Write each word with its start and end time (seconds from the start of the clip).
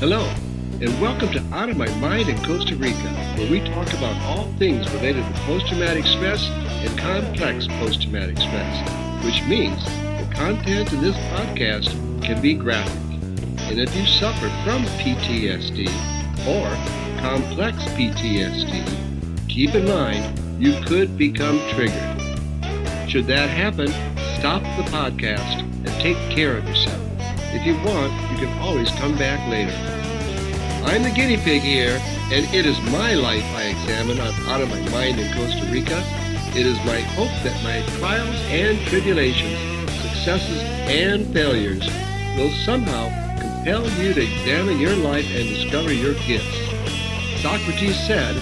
Hello, 0.00 0.26
and 0.80 0.98
welcome 0.98 1.28
to 1.28 1.44
Out 1.54 1.68
of 1.68 1.76
My 1.76 1.86
Mind 1.96 2.30
in 2.30 2.42
Costa 2.42 2.74
Rica, 2.74 2.96
where 3.36 3.50
we 3.50 3.60
talk 3.60 3.86
about 3.92 4.16
all 4.22 4.50
things 4.54 4.90
related 4.94 5.22
to 5.26 5.40
post 5.42 5.68
traumatic 5.68 6.06
stress 6.06 6.42
and 6.48 6.98
complex 6.98 7.66
post 7.66 8.00
traumatic 8.00 8.38
stress, 8.38 9.22
which 9.22 9.44
means 9.46 9.84
the 9.84 10.26
content 10.34 10.90
in 10.94 11.02
this 11.02 11.14
podcast 11.34 11.90
can 12.22 12.40
be 12.40 12.54
graphic. 12.54 12.98
And 13.68 13.78
if 13.78 13.94
you 13.94 14.06
suffer 14.06 14.48
from 14.64 14.84
PTSD 14.96 15.86
or 16.48 17.20
complex 17.20 17.76
PTSD, 17.92 19.50
keep 19.50 19.74
in 19.74 19.84
mind 19.84 20.38
you 20.58 20.80
could 20.86 21.18
become 21.18 21.60
triggered. 21.74 22.22
Should 23.06 23.26
that 23.26 23.50
happen, 23.50 23.88
stop 24.38 24.62
the 24.78 24.90
podcast 24.90 25.60
and 25.60 25.88
take 26.00 26.16
care 26.34 26.56
of 26.56 26.66
yourself. 26.66 27.00
If 27.52 27.66
you 27.66 27.74
want, 27.84 28.12
you 28.30 28.46
can 28.46 28.58
always 28.60 28.88
come 28.90 29.18
back 29.18 29.46
later. 29.50 29.99
I'm 30.84 31.02
the 31.02 31.10
guinea 31.10 31.36
pig 31.36 31.62
here, 31.62 32.00
and 32.32 32.46
it 32.54 32.64
is 32.64 32.80
my 32.90 33.14
life 33.14 33.44
I 33.54 33.64
examine 33.64 34.18
on 34.18 34.34
Out 34.48 34.62
of 34.62 34.70
My 34.70 34.80
Mind 34.90 35.20
in 35.20 35.32
Costa 35.34 35.64
Rica. 35.70 36.02
It 36.56 36.66
is 36.66 36.76
my 36.78 37.00
hope 37.00 37.30
that 37.44 37.62
my 37.62 37.82
trials 37.98 38.34
and 38.48 38.78
tribulations, 38.88 39.58
successes 40.00 40.62
and 40.88 41.26
failures 41.32 41.86
will 42.36 42.50
somehow 42.64 43.08
compel 43.38 43.88
you 44.02 44.14
to 44.14 44.22
examine 44.22 44.80
your 44.80 44.96
life 44.96 45.26
and 45.30 45.48
discover 45.48 45.92
your 45.92 46.14
gifts. 46.26 46.58
Socrates 47.42 47.98
said, 48.06 48.34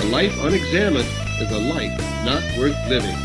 a 0.00 0.06
life 0.06 0.34
unexamined 0.40 1.08
is 1.40 1.52
a 1.52 1.58
life 1.58 1.96
not 2.24 2.42
worth 2.58 2.76
living. 2.88 3.16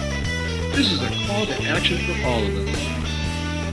This 0.76 0.92
is 0.92 1.02
a 1.02 1.10
call 1.26 1.46
to 1.46 1.64
action 1.64 1.98
for 2.06 2.28
all 2.28 2.44
of 2.44 2.68
us. 2.68 2.98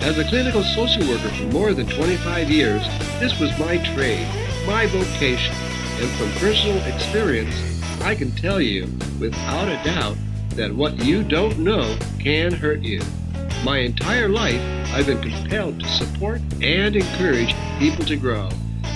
As 0.03 0.19
a 0.19 0.25
clinical 0.25 0.63
social 0.63 1.07
worker 1.09 1.29
for 1.31 1.45
more 1.53 1.75
than 1.75 1.87
25 1.87 2.51
years, 2.51 2.83
this 3.21 3.39
was 3.41 3.51
my 3.59 3.79
trade, 3.95 4.27
my 4.67 4.87
vocation, 4.87 5.55
and 6.01 6.11
from 6.13 6.31
personal 6.41 6.83
experience, 6.85 7.55
I 8.01 8.15
can 8.15 8.31
tell 8.33 8.61
you 8.61 8.87
without 9.21 9.69
a 9.69 9.83
doubt 9.85 10.17
that 10.51 10.75
what 10.75 11.05
you 11.05 11.23
don't 11.23 11.59
know 11.59 11.99
can 12.19 12.53
hurt 12.53 12.81
you. 12.81 13.03
My 13.63 13.79
entire 13.79 14.29
life, 14.29 14.61
I've 14.95 15.07
been 15.07 15.21
compelled 15.21 15.81
to 15.81 15.89
support 15.89 16.41
and 16.63 16.97
encourage 16.97 17.55
people 17.79 18.05
to 18.07 18.17
grow, 18.17 18.49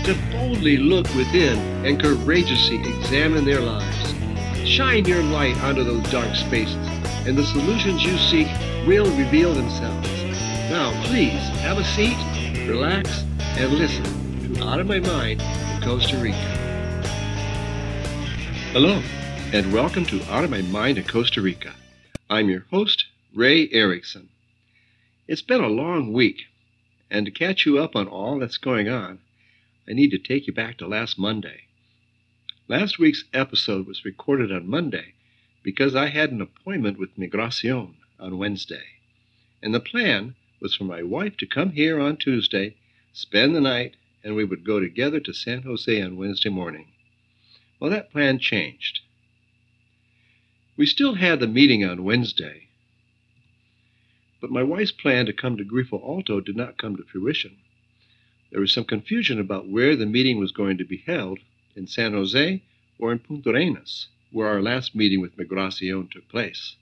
to 0.04 0.16
boldly 0.30 0.78
look 0.78 1.06
within 1.14 1.58
and 1.84 2.00
courageously 2.00 2.78
examine 2.78 3.44
their 3.44 3.60
lives. 3.60 4.14
Shine 4.66 5.04
your 5.04 5.22
light 5.22 5.56
onto 5.62 5.84
those 5.84 6.10
dark 6.10 6.34
spaces, 6.34 6.76
and 7.26 7.36
the 7.36 7.44
solutions 7.44 8.02
you 8.02 8.16
seek 8.16 8.48
will 8.86 9.10
reveal 9.16 9.52
themselves. 9.52 10.08
Now, 10.70 10.92
please 11.04 11.42
have 11.60 11.78
a 11.78 11.84
seat, 11.84 12.16
relax, 12.66 13.24
and 13.58 13.72
listen 13.72 14.17
Out 14.60 14.80
of 14.80 14.86
My 14.86 14.98
Mind 14.98 15.40
in 15.40 15.82
Costa 15.82 16.16
Rica. 16.18 16.36
Hello, 18.72 19.00
and 19.52 19.72
welcome 19.72 20.04
to 20.06 20.22
Out 20.24 20.44
of 20.44 20.50
My 20.50 20.62
Mind 20.62 20.98
in 20.98 21.04
Costa 21.04 21.40
Rica. 21.40 21.72
I'm 22.28 22.50
your 22.50 22.66
host, 22.70 23.06
Ray 23.34 23.70
Erickson. 23.70 24.28
It's 25.26 25.42
been 25.42 25.62
a 25.62 25.68
long 25.68 26.12
week, 26.12 26.42
and 27.10 27.24
to 27.24 27.32
catch 27.32 27.66
you 27.66 27.78
up 27.78 27.96
on 27.96 28.08
all 28.08 28.38
that's 28.38 28.58
going 28.58 28.88
on, 28.88 29.20
I 29.88 29.92
need 29.92 30.10
to 30.10 30.18
take 30.18 30.46
you 30.46 30.52
back 30.52 30.76
to 30.78 30.88
last 30.88 31.18
Monday. 31.18 31.62
Last 32.66 32.98
week's 32.98 33.24
episode 33.32 33.86
was 33.86 34.04
recorded 34.04 34.52
on 34.52 34.68
Monday 34.68 35.14
because 35.62 35.94
I 35.94 36.08
had 36.08 36.32
an 36.32 36.42
appointment 36.42 36.98
with 36.98 37.16
Migracion 37.16 37.94
on 38.20 38.38
Wednesday. 38.38 38.84
And 39.62 39.74
the 39.74 39.80
plan 39.80 40.34
was 40.60 40.74
for 40.74 40.84
my 40.84 41.02
wife 41.02 41.36
to 41.38 41.46
come 41.46 41.70
here 41.70 42.00
on 42.00 42.16
Tuesday, 42.16 42.74
spend 43.12 43.54
the 43.54 43.60
night, 43.60 43.96
and 44.28 44.36
we 44.36 44.44
would 44.44 44.62
go 44.62 44.78
together 44.78 45.18
to 45.18 45.32
San 45.32 45.62
Jose 45.62 46.02
on 46.02 46.18
Wednesday 46.18 46.50
morning. 46.50 46.88
Well, 47.80 47.90
that 47.90 48.10
plan 48.10 48.38
changed. 48.38 49.00
We 50.76 50.84
still 50.84 51.14
had 51.14 51.40
the 51.40 51.46
meeting 51.46 51.82
on 51.82 52.04
Wednesday, 52.04 52.68
but 54.38 54.50
my 54.50 54.62
wife's 54.62 54.92
plan 54.92 55.24
to 55.24 55.32
come 55.32 55.56
to 55.56 55.64
Grifo 55.64 55.98
Alto 56.06 56.42
did 56.42 56.56
not 56.56 56.76
come 56.76 56.94
to 56.96 57.04
fruition. 57.04 57.56
There 58.50 58.60
was 58.60 58.70
some 58.70 58.84
confusion 58.84 59.40
about 59.40 59.66
where 59.66 59.96
the 59.96 60.04
meeting 60.04 60.38
was 60.38 60.52
going 60.52 60.76
to 60.76 60.84
be 60.84 61.02
held, 61.06 61.38
in 61.74 61.86
San 61.86 62.12
Jose 62.12 62.62
or 62.98 63.12
in 63.12 63.20
Punta 63.20 63.48
Arenas, 63.48 64.08
where 64.30 64.48
our 64.48 64.60
last 64.60 64.94
meeting 64.94 65.22
with 65.22 65.38
Migracion 65.38 66.06
took 66.10 66.28
place. 66.28 66.76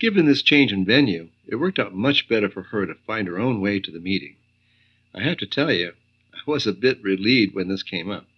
Given 0.00 0.26
this 0.26 0.42
change 0.42 0.72
in 0.72 0.84
venue, 0.84 1.28
it 1.46 1.56
worked 1.56 1.78
out 1.78 1.94
much 1.94 2.28
better 2.28 2.50
for 2.50 2.64
her 2.64 2.86
to 2.86 2.96
find 3.06 3.28
her 3.28 3.38
own 3.38 3.60
way 3.60 3.78
to 3.78 3.92
the 3.92 4.00
meeting. 4.00 4.34
I 5.18 5.22
have 5.22 5.38
to 5.38 5.46
tell 5.46 5.72
you, 5.72 5.94
I 6.32 6.38
was 6.46 6.64
a 6.64 6.72
bit 6.72 7.02
relieved 7.02 7.52
when 7.52 7.66
this 7.66 7.82
came 7.82 8.08
up. 8.08 8.28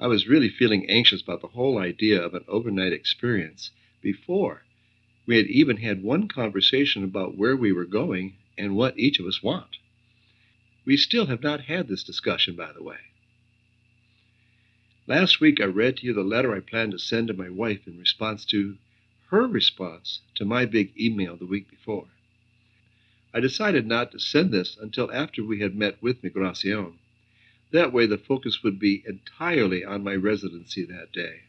I 0.00 0.06
was 0.06 0.26
really 0.26 0.48
feeling 0.48 0.88
anxious 0.88 1.20
about 1.20 1.42
the 1.42 1.48
whole 1.48 1.76
idea 1.76 2.18
of 2.18 2.32
an 2.32 2.46
overnight 2.48 2.94
experience 2.94 3.72
before 4.00 4.64
we 5.26 5.36
had 5.36 5.48
even 5.48 5.76
had 5.76 6.02
one 6.02 6.28
conversation 6.28 7.04
about 7.04 7.36
where 7.36 7.54
we 7.54 7.72
were 7.72 7.84
going 7.84 8.38
and 8.56 8.74
what 8.74 8.98
each 8.98 9.20
of 9.20 9.26
us 9.26 9.42
want. 9.42 9.76
We 10.86 10.96
still 10.96 11.26
have 11.26 11.42
not 11.42 11.64
had 11.64 11.88
this 11.88 12.04
discussion, 12.04 12.56
by 12.56 12.72
the 12.72 12.82
way. 12.82 13.12
Last 15.06 15.40
week, 15.40 15.60
I 15.60 15.66
read 15.66 15.98
to 15.98 16.06
you 16.06 16.14
the 16.14 16.22
letter 16.22 16.54
I 16.54 16.60
planned 16.60 16.92
to 16.92 16.98
send 16.98 17.28
to 17.28 17.34
my 17.34 17.50
wife 17.50 17.86
in 17.86 17.98
response 17.98 18.46
to 18.46 18.78
her 19.26 19.46
response 19.46 20.22
to 20.36 20.46
my 20.46 20.64
big 20.64 20.98
email 20.98 21.36
the 21.36 21.44
week 21.44 21.68
before. 21.68 22.06
I 23.34 23.40
decided 23.40 23.86
not 23.86 24.12
to 24.12 24.18
send 24.18 24.50
this 24.52 24.76
until 24.76 25.10
after 25.10 25.42
we 25.42 25.60
had 25.60 25.74
met 25.74 26.02
with 26.02 26.22
Migracion. 26.22 26.98
That 27.70 27.92
way, 27.92 28.04
the 28.04 28.18
focus 28.18 28.62
would 28.62 28.78
be 28.78 29.02
entirely 29.06 29.82
on 29.84 30.04
my 30.04 30.14
residency 30.14 30.84
that 30.84 31.12
day. 31.12 31.40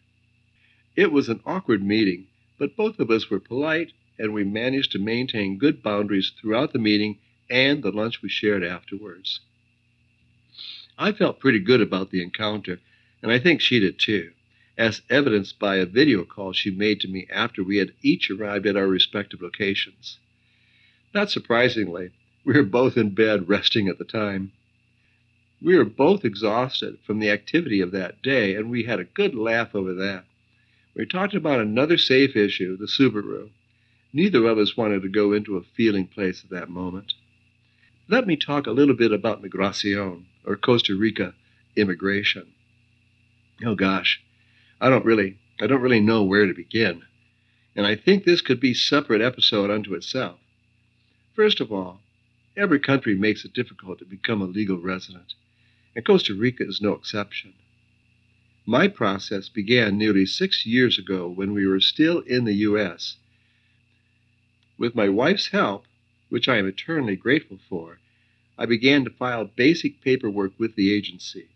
It 0.95 1.11
was 1.11 1.27
an 1.27 1.41
awkward 1.45 1.83
meeting, 1.83 2.27
but 2.57 2.77
both 2.77 2.99
of 2.99 3.11
us 3.11 3.29
were 3.29 3.39
polite 3.39 3.91
and 4.17 4.33
we 4.33 4.45
managed 4.45 4.93
to 4.93 4.99
maintain 4.99 5.57
good 5.57 5.83
boundaries 5.83 6.31
throughout 6.39 6.71
the 6.71 6.79
meeting 6.79 7.17
and 7.49 7.83
the 7.83 7.91
lunch 7.91 8.21
we 8.21 8.29
shared 8.29 8.63
afterwards. 8.63 9.41
I 10.97 11.11
felt 11.11 11.39
pretty 11.41 11.59
good 11.59 11.81
about 11.81 12.11
the 12.11 12.21
encounter 12.21 12.79
and 13.21 13.31
I 13.31 13.39
think 13.39 13.59
she 13.59 13.79
did 13.79 13.99
too, 13.99 14.31
as 14.77 15.01
evidenced 15.09 15.59
by 15.59 15.77
a 15.77 15.85
video 15.85 16.23
call 16.23 16.53
she 16.53 16.69
made 16.71 17.01
to 17.01 17.07
me 17.09 17.27
after 17.29 17.61
we 17.63 17.77
had 17.77 17.93
each 18.01 18.29
arrived 18.29 18.67
at 18.67 18.77
our 18.77 18.87
respective 18.87 19.41
locations. 19.41 20.19
Not 21.13 21.29
surprisingly, 21.29 22.11
we 22.43 22.53
were 22.53 22.63
both 22.63 22.97
in 22.97 23.11
bed 23.11 23.47
resting 23.47 23.87
at 23.87 23.97
the 23.97 24.05
time. 24.05 24.51
We 25.61 25.77
were 25.77 25.85
both 25.85 26.25
exhausted 26.25 26.97
from 27.05 27.19
the 27.19 27.29
activity 27.29 27.79
of 27.81 27.91
that 27.91 28.21
day, 28.21 28.55
and 28.55 28.69
we 28.69 28.83
had 28.83 28.99
a 28.99 29.05
good 29.05 29.35
laugh 29.35 29.75
over 29.75 29.93
that. 29.93 30.25
We 30.95 31.05
talked 31.05 31.33
about 31.33 31.59
another 31.59 31.97
safe 31.97 32.35
issue, 32.35 32.77
the 32.77 32.87
Subaru. 32.87 33.49
Neither 34.11 34.45
of 34.47 34.57
us 34.57 34.75
wanted 34.75 35.01
to 35.03 35.09
go 35.09 35.33
into 35.33 35.57
a 35.57 35.63
feeling 35.63 36.07
place 36.07 36.43
at 36.43 36.49
that 36.49 36.69
moment. 36.69 37.13
Let 38.07 38.27
me 38.27 38.35
talk 38.35 38.67
a 38.67 38.71
little 38.71 38.95
bit 38.95 39.11
about 39.11 39.41
Migracion, 39.41 40.25
or 40.45 40.55
Costa 40.55 40.95
Rica 40.95 41.33
immigration 41.75 42.53
oh 43.65 43.75
gosh, 43.75 44.21
I 44.81 44.89
don't 44.89 45.05
really, 45.05 45.37
I 45.61 45.67
don't 45.67 45.81
really 45.81 45.99
know 45.99 46.23
where 46.23 46.45
to 46.45 46.53
begin. 46.53 47.03
And 47.75 47.85
I 47.85 47.95
think 47.95 48.23
this 48.23 48.41
could 48.41 48.59
be 48.59 48.73
separate 48.73 49.21
episode 49.21 49.71
unto 49.71 49.93
itself. 49.93 50.39
First 51.35 51.59
of 51.59 51.71
all, 51.71 51.99
every 52.55 52.79
country 52.79 53.15
makes 53.15 53.43
it 53.43 53.53
difficult 53.53 53.97
to 53.99 54.05
become 54.05 54.39
a 54.39 54.45
legal 54.45 54.77
resident, 54.77 55.33
and 55.95 56.05
Costa 56.05 56.35
Rica 56.35 56.63
is 56.63 56.79
no 56.79 56.93
exception. 56.93 57.53
My 58.67 58.87
process 58.87 59.49
began 59.49 59.97
nearly 59.97 60.27
six 60.27 60.63
years 60.63 60.99
ago 60.99 61.27
when 61.27 61.53
we 61.53 61.65
were 61.65 61.79
still 61.79 62.19
in 62.19 62.45
the 62.45 62.53
U.S. 62.69 63.17
With 64.77 64.93
my 64.93 65.09
wife's 65.09 65.47
help, 65.47 65.85
which 66.29 66.47
I 66.47 66.57
am 66.57 66.67
eternally 66.67 67.15
grateful 67.15 67.59
for, 67.67 67.99
I 68.55 68.67
began 68.67 69.03
to 69.03 69.09
file 69.09 69.45
basic 69.45 70.01
paperwork 70.01 70.53
with 70.59 70.75
the 70.75 70.93
agency. 70.93 71.47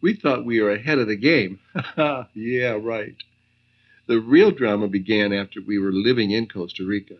We 0.00 0.14
thought 0.14 0.46
we 0.46 0.60
were 0.60 0.72
ahead 0.72 0.98
of 0.98 1.06
the 1.06 1.16
game. 1.16 1.60
yeah, 2.34 2.78
right. 2.80 3.16
The 4.06 4.20
real 4.20 4.52
drama 4.52 4.88
began 4.88 5.34
after 5.34 5.60
we 5.60 5.78
were 5.78 5.92
living 5.92 6.30
in 6.30 6.48
Costa 6.48 6.84
Rica. 6.84 7.16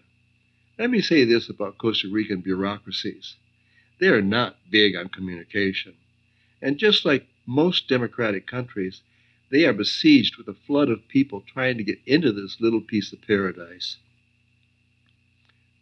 Let 0.78 0.90
me 0.90 1.00
say 1.00 1.24
this 1.24 1.48
about 1.48 1.78
Costa 1.78 2.08
Rican 2.08 2.40
bureaucracies 2.40 3.36
they 3.98 4.08
are 4.08 4.20
not 4.20 4.58
big 4.70 4.94
on 4.94 5.08
communication. 5.08 5.94
And 6.60 6.76
just 6.76 7.06
like 7.06 7.26
most 7.46 7.88
democratic 7.88 8.46
countries, 8.46 9.00
they 9.50 9.64
are 9.64 9.72
besieged 9.72 10.36
with 10.36 10.48
a 10.48 10.54
flood 10.66 10.90
of 10.90 11.08
people 11.08 11.40
trying 11.40 11.78
to 11.78 11.84
get 11.84 12.00
into 12.04 12.30
this 12.30 12.60
little 12.60 12.82
piece 12.82 13.12
of 13.14 13.22
paradise. 13.22 13.96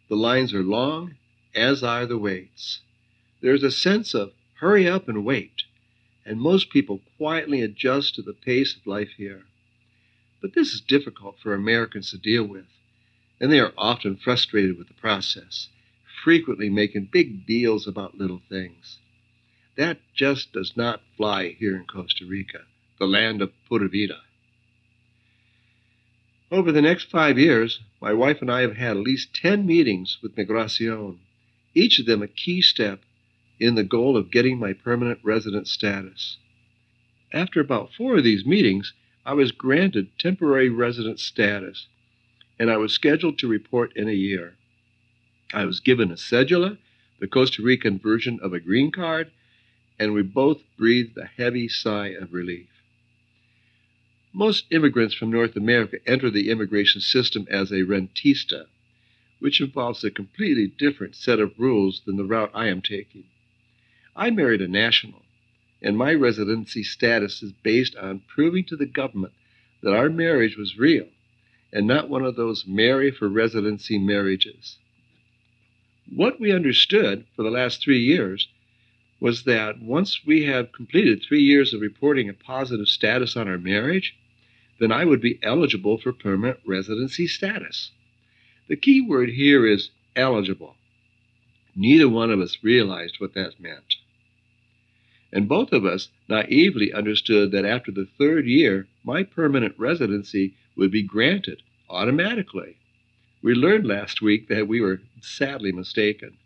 The 0.07 0.15
lines 0.15 0.53
are 0.53 0.63
long, 0.63 1.15
as 1.53 1.83
are 1.83 2.05
the 2.05 2.17
waits. 2.17 2.81
There's 3.41 3.63
a 3.63 3.71
sense 3.71 4.13
of 4.13 4.31
hurry 4.59 4.87
up 4.87 5.09
and 5.09 5.25
wait 5.25 5.63
and 6.25 6.41
most 6.41 6.71
people 6.71 7.01
quietly 7.17 7.61
adjust 7.61 8.15
to 8.15 8.21
the 8.21 8.33
pace 8.33 8.75
of 8.75 8.87
life 8.87 9.11
here. 9.17 9.43
But 10.41 10.55
this 10.55 10.73
is 10.73 10.81
difficult 10.81 11.37
for 11.39 11.53
Americans 11.53 12.09
to 12.11 12.17
deal 12.17 12.43
with, 12.43 12.65
and 13.39 13.51
they 13.51 13.59
are 13.59 13.73
often 13.77 14.15
frustrated 14.15 14.77
with 14.77 14.87
the 14.87 14.93
process, 14.93 15.69
frequently 16.23 16.69
making 16.69 17.09
big 17.11 17.45
deals 17.45 17.87
about 17.87 18.17
little 18.17 18.41
things. 18.49 18.99
That 19.75 19.99
just 20.13 20.53
does 20.53 20.77
not 20.77 21.01
fly 21.17 21.49
here 21.59 21.75
in 21.75 21.85
Costa 21.85 22.25
Rica, 22.25 22.61
the 22.97 23.07
land 23.07 23.41
of 23.41 23.51
Pura 23.67 23.89
Vida. 23.89 24.21
Over 26.51 26.71
the 26.71 26.81
next 26.81 27.09
five 27.09 27.37
years, 27.37 27.81
my 27.99 28.13
wife 28.13 28.41
and 28.41 28.51
I 28.51 28.61
have 28.61 28.77
had 28.77 28.91
at 28.91 29.03
least 29.03 29.33
10 29.33 29.65
meetings 29.65 30.19
with 30.21 30.37
Migracion, 30.37 31.19
each 31.73 31.99
of 31.99 32.05
them 32.05 32.21
a 32.21 32.27
key 32.27 32.61
step 32.61 33.01
in 33.59 33.75
the 33.75 33.83
goal 33.83 34.15
of 34.15 34.31
getting 34.31 34.59
my 34.59 34.71
permanent 34.71 35.19
resident 35.23 35.67
status. 35.67 36.37
After 37.33 37.59
about 37.59 37.93
four 37.93 38.17
of 38.17 38.23
these 38.23 38.45
meetings, 38.45 38.93
I 39.25 39.33
was 39.33 39.51
granted 39.51 40.17
temporary 40.17 40.69
resident 40.69 41.19
status, 41.19 41.87
and 42.57 42.71
I 42.71 42.77
was 42.77 42.93
scheduled 42.93 43.37
to 43.39 43.47
report 43.47 43.95
in 43.95 44.07
a 44.07 44.13
year. 44.13 44.55
I 45.53 45.65
was 45.65 45.79
given 45.79 46.11
a 46.11 46.15
cedula, 46.15 46.77
the 47.19 47.27
Costa 47.27 47.61
Rican 47.61 47.99
version 47.99 48.39
of 48.41 48.53
a 48.53 48.59
green 48.59 48.91
card, 48.91 49.31
and 49.99 50.13
we 50.13 50.21
both 50.21 50.63
breathed 50.77 51.17
a 51.17 51.25
heavy 51.25 51.67
sigh 51.67 52.09
of 52.09 52.33
relief. 52.33 52.67
Most 54.33 54.65
immigrants 54.69 55.15
from 55.15 55.31
North 55.31 55.55
America 55.55 55.97
enter 56.05 56.29
the 56.29 56.49
immigration 56.49 56.99
system 56.99 57.47
as 57.49 57.71
a 57.71 57.85
rentista, 57.85 58.65
which 59.39 59.61
involves 59.61 60.03
a 60.03 60.11
completely 60.11 60.67
different 60.67 61.15
set 61.15 61.39
of 61.39 61.57
rules 61.57 62.01
than 62.05 62.17
the 62.17 62.25
route 62.25 62.51
I 62.53 62.67
am 62.67 62.81
taking. 62.81 63.25
I 64.15 64.31
married 64.31 64.61
a 64.61 64.67
national, 64.67 65.23
and 65.81 65.97
my 65.97 66.13
residency 66.13 66.83
status 66.83 67.43
is 67.43 67.51
based 67.51 67.95
on 67.95 68.23
proving 68.27 68.65
to 68.65 68.75
the 68.75 68.85
government 68.85 69.33
that 69.81 69.93
our 69.93 70.09
marriage 70.09 70.57
was 70.57 70.77
real 70.77 71.07
and 71.75 71.85
not 71.85 72.09
one 72.09 72.23
of 72.23 72.37
those 72.37 72.65
marry 72.65 73.11
for 73.11 73.27
residency 73.27 73.99
marriages. 73.99 74.77
What 76.09 76.39
we 76.39 76.53
understood 76.53 77.25
for 77.35 77.43
the 77.43 77.51
last 77.51 77.83
three 77.83 77.99
years 77.99 78.47
was 79.19 79.43
that 79.43 79.81
once 79.81 80.25
we 80.25 80.45
have 80.45 80.71
completed 80.71 81.21
three 81.21 81.41
years 81.41 81.73
of 81.73 81.81
reporting 81.81 82.29
a 82.29 82.33
positive 82.33 82.87
status 82.87 83.35
on 83.35 83.49
our 83.49 83.57
marriage, 83.57 84.15
then 84.79 84.93
I 84.93 85.03
would 85.03 85.19
be 85.19 85.37
eligible 85.43 85.97
for 85.97 86.13
permanent 86.13 86.61
residency 86.65 87.27
status. 87.27 87.91
The 88.69 88.77
key 88.77 89.01
word 89.01 89.31
here 89.31 89.67
is 89.67 89.89
eligible. 90.15 90.75
Neither 91.75 92.07
one 92.07 92.31
of 92.31 92.39
us 92.39 92.57
realized 92.63 93.15
what 93.19 93.33
that 93.33 93.59
meant. 93.59 93.95
And 95.33 95.49
both 95.49 95.73
of 95.73 95.85
us 95.85 96.07
naively 96.29 96.93
understood 96.93 97.51
that 97.51 97.65
after 97.65 97.91
the 97.91 98.07
third 98.17 98.45
year, 98.45 98.87
my 99.03 99.23
permanent 99.23 99.75
residency 99.77 100.53
would 100.75 100.91
be 100.91 101.03
granted 101.03 101.61
automatically. 101.89 102.77
We 103.41 103.53
learned 103.53 103.85
last 103.85 104.21
week 104.21 104.47
that 104.47 104.67
we 104.67 104.81
were 104.81 105.01
sadly 105.21 105.71
mistaken. 105.71 106.37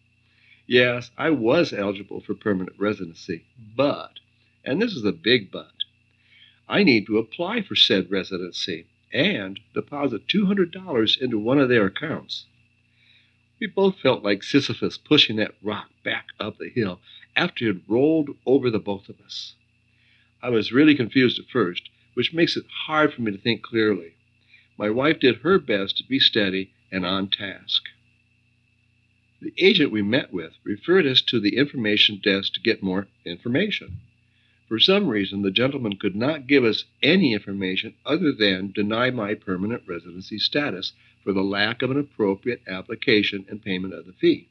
Yes, 0.68 1.12
I 1.18 1.30
was 1.32 1.74
eligible 1.74 2.22
for 2.22 2.36
permanent 2.36 2.78
residency, 2.80 3.46
but, 3.76 4.20
and 4.64 4.82
this 4.82 4.94
is 4.94 5.06
a 5.06 5.12
big 5.12 5.52
but, 5.52 5.72
I 6.68 6.84
need 6.84 7.08
to 7.08 7.18
apply 7.18 7.64
for 7.64 7.76
said 7.76 8.12
residency 8.12 8.86
and 9.12 9.60
deposit 9.74 10.28
$200 10.28 11.18
into 11.20 11.40
one 11.40 11.58
of 11.60 11.70
their 11.70 11.88
accounts. 11.88 12.46
We 13.60 13.68
both 13.68 14.00
felt 14.00 14.24
like 14.24 14.44
Sisyphus 14.44 14.98
pushing 14.98 15.38
that 15.38 15.56
rock 15.64 15.90
back 16.04 16.28
up 16.40 16.60
the 16.60 16.70
hill 16.70 17.00
after 17.36 17.66
it 17.66 17.68
had 17.68 17.82
rolled 17.90 18.38
over 18.46 18.70
the 18.70 18.80
both 18.80 19.10
of 19.10 19.20
us. 19.22 19.56
I 20.42 20.50
was 20.50 20.72
really 20.72 20.96
confused 20.96 21.40
at 21.40 21.50
first, 21.50 21.90
which 22.14 22.34
makes 22.34 22.56
it 22.56 22.66
hard 22.86 23.14
for 23.14 23.22
me 23.22 23.32
to 23.32 23.38
think 23.38 23.64
clearly. 23.64 24.14
My 24.80 24.90
wife 24.90 25.20
did 25.20 25.40
her 25.40 25.60
best 25.60 25.98
to 25.98 26.06
be 26.06 26.20
steady 26.20 26.72
and 26.90 27.06
on 27.06 27.28
task. 27.28 27.84
The 29.42 29.52
agent 29.58 29.92
we 29.92 30.02
met 30.02 30.32
with 30.32 30.54
referred 30.64 31.06
us 31.06 31.22
to 31.24 31.42
the 31.42 31.58
information 31.58 32.22
desk 32.24 32.54
to 32.54 32.62
get 32.62 32.82
more 32.82 33.10
information. 33.26 34.00
For 34.70 34.80
some 34.80 35.10
reason, 35.10 35.42
the 35.42 35.52
gentleman 35.52 35.98
could 35.98 36.16
not 36.16 36.48
give 36.48 36.64
us 36.64 36.86
any 37.04 37.34
information 37.34 37.96
other 38.06 38.32
than 38.32 38.72
deny 38.72 39.10
my 39.10 39.34
permanent 39.34 39.84
residency 39.86 40.40
status 40.40 40.94
for 41.26 41.34
the 41.34 41.44
lack 41.44 41.82
of 41.82 41.92
an 41.92 42.00
appropriate 42.00 42.62
application 42.66 43.46
and 43.50 43.62
payment 43.62 43.94
of 43.94 44.06
the 44.06 44.14
fee. 44.14 44.48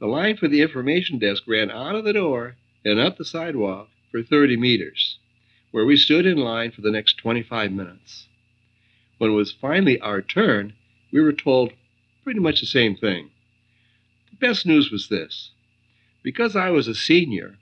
The 0.00 0.06
line 0.06 0.36
for 0.36 0.48
the 0.48 0.60
information 0.60 1.18
desk 1.18 1.44
ran 1.46 1.70
out 1.70 1.94
of 1.94 2.04
the 2.04 2.12
door 2.12 2.56
and 2.84 2.98
up 3.00 3.16
the 3.16 3.24
sidewalk 3.24 3.88
for 4.10 4.22
30 4.22 4.58
meters, 4.58 5.18
where 5.70 5.86
we 5.86 5.96
stood 5.96 6.26
in 6.26 6.36
line 6.36 6.72
for 6.72 6.82
the 6.82 6.90
next 6.90 7.16
25 7.16 7.72
minutes. 7.72 8.26
When 9.18 9.30
it 9.32 9.34
was 9.34 9.50
finally 9.50 9.98
our 10.00 10.22
turn, 10.22 10.74
we 11.12 11.20
were 11.20 11.32
told 11.32 11.72
pretty 12.22 12.38
much 12.40 12.60
the 12.60 12.66
same 12.66 12.96
thing. 12.96 13.30
The 14.30 14.36
best 14.36 14.64
news 14.64 14.90
was 14.90 15.08
this 15.08 15.50
because 16.22 16.54
I 16.54 16.70
was 16.70 16.86
a 16.86 16.94
senior, 16.94 17.58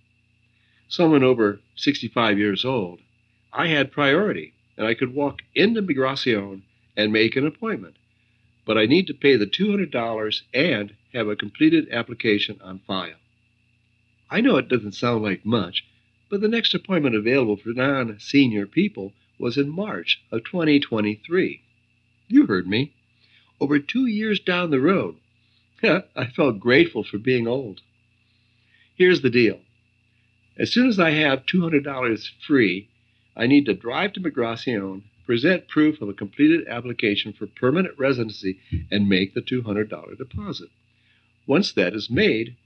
someone 0.88 1.22
over 1.22 1.60
65 1.74 2.38
years 2.38 2.64
old, 2.64 3.00
I 3.52 3.68
had 3.68 3.90
priority 3.90 4.52
and 4.76 4.86
I 4.86 4.94
could 4.94 5.14
walk 5.14 5.42
into 5.54 5.80
Migracion 5.80 6.62
and 6.96 7.12
make 7.12 7.36
an 7.36 7.46
appointment. 7.46 7.96
But 8.66 8.76
I 8.76 8.84
need 8.84 9.06
to 9.06 9.14
pay 9.14 9.36
the 9.36 9.46
$200 9.46 10.42
and 10.52 10.94
have 11.14 11.28
a 11.28 11.36
completed 11.36 11.88
application 11.90 12.60
on 12.60 12.80
file. 12.80 13.16
I 14.30 14.40
know 14.42 14.56
it 14.56 14.68
doesn't 14.68 14.92
sound 14.92 15.22
like 15.22 15.46
much, 15.46 15.86
but 16.28 16.40
the 16.40 16.48
next 16.48 16.74
appointment 16.74 17.14
available 17.14 17.56
for 17.56 17.70
non 17.70 18.18
senior 18.18 18.66
people 18.66 19.14
was 19.38 19.56
in 19.58 19.68
March 19.68 20.22
of 20.32 20.44
2023. 20.44 21.62
You 22.28 22.46
heard 22.46 22.66
me. 22.66 22.92
Over 23.60 23.78
two 23.78 24.06
years 24.06 24.40
down 24.40 24.70
the 24.70 24.80
road. 24.80 25.16
I 25.82 26.26
felt 26.34 26.60
grateful 26.60 27.04
for 27.04 27.18
being 27.18 27.46
old. 27.46 27.80
Here's 28.96 29.22
the 29.22 29.30
deal 29.30 29.60
as 30.58 30.72
soon 30.72 30.88
as 30.88 30.98
I 30.98 31.10
have 31.10 31.44
$200 31.44 32.30
free, 32.46 32.88
I 33.36 33.46
need 33.46 33.66
to 33.66 33.74
drive 33.74 34.14
to 34.14 34.20
Migracion, 34.20 35.02
present 35.26 35.68
proof 35.68 36.00
of 36.00 36.08
a 36.08 36.14
completed 36.14 36.66
application 36.66 37.34
for 37.34 37.46
permanent 37.46 37.98
residency, 37.98 38.58
and 38.90 39.06
make 39.06 39.34
the 39.34 39.42
$200 39.42 40.16
deposit. 40.16 40.70
Once 41.46 41.72
that 41.72 41.94
is 41.94 42.08
made, 42.08 42.56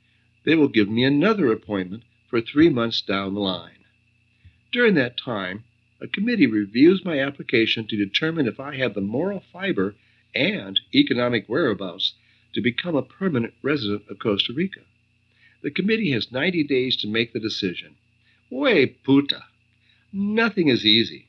they 0.45 0.55
will 0.55 0.69
give 0.69 0.89
me 0.89 1.03
another 1.03 1.51
appointment 1.51 2.05
for 2.29 2.41
three 2.41 2.69
months 2.69 3.01
down 3.01 3.35
the 3.35 3.41
line. 3.41 3.85
During 4.71 4.95
that 4.95 5.19
time, 5.19 5.65
a 6.01 6.09
committee 6.09 6.47
reviews 6.47 7.05
my 7.05 7.21
application 7.21 7.87
to 7.87 7.97
determine 7.97 8.47
if 8.47 8.59
I 8.59 8.77
have 8.77 8.95
the 8.95 9.01
moral 9.01 9.43
fiber 9.53 9.95
and 10.35 10.81
economic 10.95 11.47
whereabouts 11.47 12.15
to 12.55 12.61
become 12.61 12.97
a 12.97 13.03
permanent 13.03 13.55
resident 13.63 14.03
of 14.09 14.19
Costa 14.19 14.53
Rica. 14.53 14.81
The 15.63 15.71
committee 15.71 16.13
has 16.13 16.33
90 16.33 16.65
days 16.65 16.97
to 16.97 17.09
make 17.09 17.33
the 17.33 17.41
decision. 17.41 17.97
Way 18.51 18.87
puta. 18.87 19.45
Nothing 20.13 20.69
is 20.69 20.87
easy. 20.87 21.27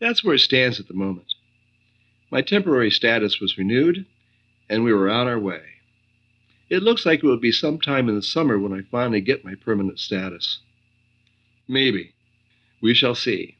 That's 0.00 0.24
where 0.24 0.34
it 0.34 0.40
stands 0.40 0.80
at 0.80 0.88
the 0.88 0.94
moment. 0.94 1.34
My 2.30 2.42
temporary 2.42 2.90
status 2.90 3.40
was 3.40 3.56
renewed, 3.56 4.04
and 4.68 4.82
we 4.82 4.92
were 4.92 5.08
on 5.08 5.28
our 5.28 5.38
way. 5.38 5.62
It 6.68 6.82
looks 6.82 7.06
like 7.06 7.20
it 7.20 7.26
will 7.26 7.38
be 7.38 7.52
sometime 7.52 8.08
in 8.08 8.14
the 8.14 8.22
summer 8.22 8.58
when 8.58 8.72
I 8.72 8.82
finally 8.90 9.20
get 9.20 9.44
my 9.44 9.54
permanent 9.54 10.00
status. 10.00 10.58
Maybe. 11.68 12.11
We 12.82 12.94
shall 12.94 13.14
see. 13.14 13.56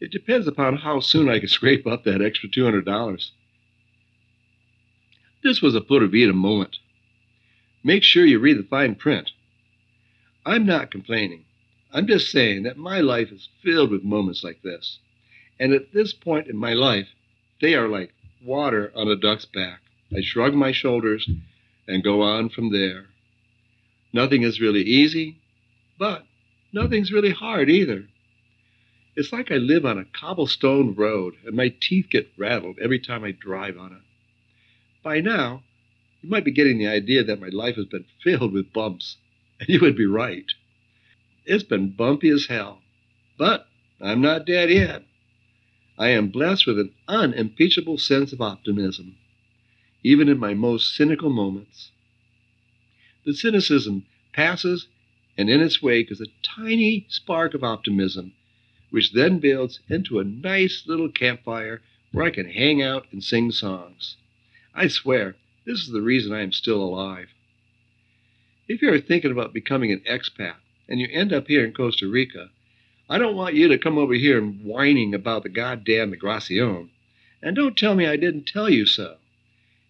It 0.00 0.10
depends 0.10 0.48
upon 0.48 0.78
how 0.78 0.98
soon 0.98 1.28
I 1.28 1.38
can 1.38 1.48
scrape 1.48 1.86
up 1.86 2.02
that 2.04 2.20
extra 2.20 2.48
$200. 2.48 3.30
This 5.44 5.62
was 5.62 5.76
a 5.76 5.80
Pura 5.80 6.08
Vida 6.08 6.32
moment. 6.32 6.78
Make 7.84 8.02
sure 8.02 8.26
you 8.26 8.40
read 8.40 8.58
the 8.58 8.64
fine 8.64 8.96
print. 8.96 9.30
I'm 10.44 10.66
not 10.66 10.90
complaining. 10.90 11.44
I'm 11.92 12.06
just 12.06 12.32
saying 12.32 12.64
that 12.64 12.76
my 12.76 13.00
life 13.00 13.30
is 13.30 13.48
filled 13.62 13.90
with 13.90 14.02
moments 14.02 14.42
like 14.42 14.62
this. 14.62 14.98
And 15.60 15.72
at 15.72 15.92
this 15.92 16.12
point 16.12 16.48
in 16.48 16.56
my 16.56 16.72
life, 16.72 17.08
they 17.60 17.74
are 17.74 17.86
like 17.86 18.12
water 18.44 18.92
on 18.96 19.06
a 19.06 19.16
duck's 19.16 19.44
back. 19.44 19.80
I 20.12 20.20
shrug 20.22 20.54
my 20.54 20.72
shoulders 20.72 21.28
and 21.86 22.02
go 22.02 22.22
on 22.22 22.48
from 22.48 22.72
there. 22.72 23.06
Nothing 24.12 24.42
is 24.42 24.60
really 24.60 24.82
easy, 24.82 25.36
but 25.98 26.24
nothing's 26.72 27.12
really 27.12 27.32
hard 27.32 27.68
either. 27.70 28.08
It's 29.14 29.32
like 29.32 29.50
I 29.50 29.56
live 29.56 29.84
on 29.84 29.98
a 29.98 30.06
cobblestone 30.06 30.94
road 30.94 31.34
and 31.44 31.54
my 31.54 31.68
teeth 31.68 32.06
get 32.10 32.32
rattled 32.38 32.78
every 32.80 32.98
time 32.98 33.24
I 33.24 33.32
drive 33.32 33.76
on 33.76 33.92
it. 33.92 34.02
By 35.02 35.20
now, 35.20 35.62
you 36.22 36.30
might 36.30 36.44
be 36.44 36.52
getting 36.52 36.78
the 36.78 36.86
idea 36.86 37.24
that 37.24 37.40
my 37.40 37.48
life 37.48 37.76
has 37.76 37.86
been 37.86 38.06
filled 38.22 38.52
with 38.52 38.72
bumps, 38.72 39.16
and 39.60 39.68
you 39.68 39.80
would 39.80 39.96
be 39.96 40.06
right. 40.06 40.46
It's 41.44 41.64
been 41.64 41.90
bumpy 41.90 42.30
as 42.30 42.46
hell, 42.46 42.80
but 43.36 43.66
I'm 44.00 44.20
not 44.20 44.46
dead 44.46 44.70
yet. 44.70 45.04
I 45.98 46.08
am 46.10 46.28
blessed 46.28 46.66
with 46.66 46.78
an 46.78 46.92
unimpeachable 47.08 47.98
sense 47.98 48.32
of 48.32 48.40
optimism, 48.40 49.16
even 50.02 50.28
in 50.28 50.38
my 50.38 50.54
most 50.54 50.94
cynical 50.94 51.30
moments. 51.30 51.90
The 53.24 53.34
cynicism 53.34 54.06
passes, 54.32 54.88
and 55.36 55.48
in 55.48 55.60
its 55.60 55.82
wake 55.82 56.10
is 56.10 56.20
a 56.20 56.26
tiny 56.42 57.06
spark 57.08 57.54
of 57.54 57.64
optimism, 57.64 58.32
which 58.90 59.12
then 59.12 59.38
builds 59.38 59.80
into 59.88 60.18
a 60.18 60.24
nice 60.24 60.84
little 60.86 61.08
campfire 61.08 61.80
where 62.12 62.24
I 62.26 62.30
can 62.30 62.50
hang 62.50 62.82
out 62.82 63.06
and 63.10 63.24
sing 63.24 63.50
songs. 63.50 64.16
I 64.74 64.88
swear, 64.88 65.36
this 65.64 65.80
is 65.80 65.88
the 65.88 66.02
reason 66.02 66.32
I 66.32 66.42
am 66.42 66.52
still 66.52 66.82
alive. 66.82 67.28
If 68.68 68.82
you're 68.82 69.00
thinking 69.00 69.30
about 69.30 69.54
becoming 69.54 69.92
an 69.92 70.02
expat 70.08 70.56
and 70.88 71.00
you 71.00 71.08
end 71.10 71.32
up 71.32 71.48
here 71.48 71.64
in 71.64 71.72
Costa 71.72 72.06
Rica, 72.06 72.50
I 73.08 73.18
don't 73.18 73.36
want 73.36 73.54
you 73.54 73.68
to 73.68 73.78
come 73.78 73.98
over 73.98 74.14
here 74.14 74.38
and 74.38 74.62
whining 74.64 75.14
about 75.14 75.42
the 75.42 75.48
goddamn 75.48 76.12
migracion. 76.12 76.90
And 77.42 77.56
don't 77.56 77.76
tell 77.76 77.94
me 77.94 78.06
I 78.06 78.16
didn't 78.16 78.46
tell 78.46 78.70
you 78.70 78.86
so. 78.86 79.16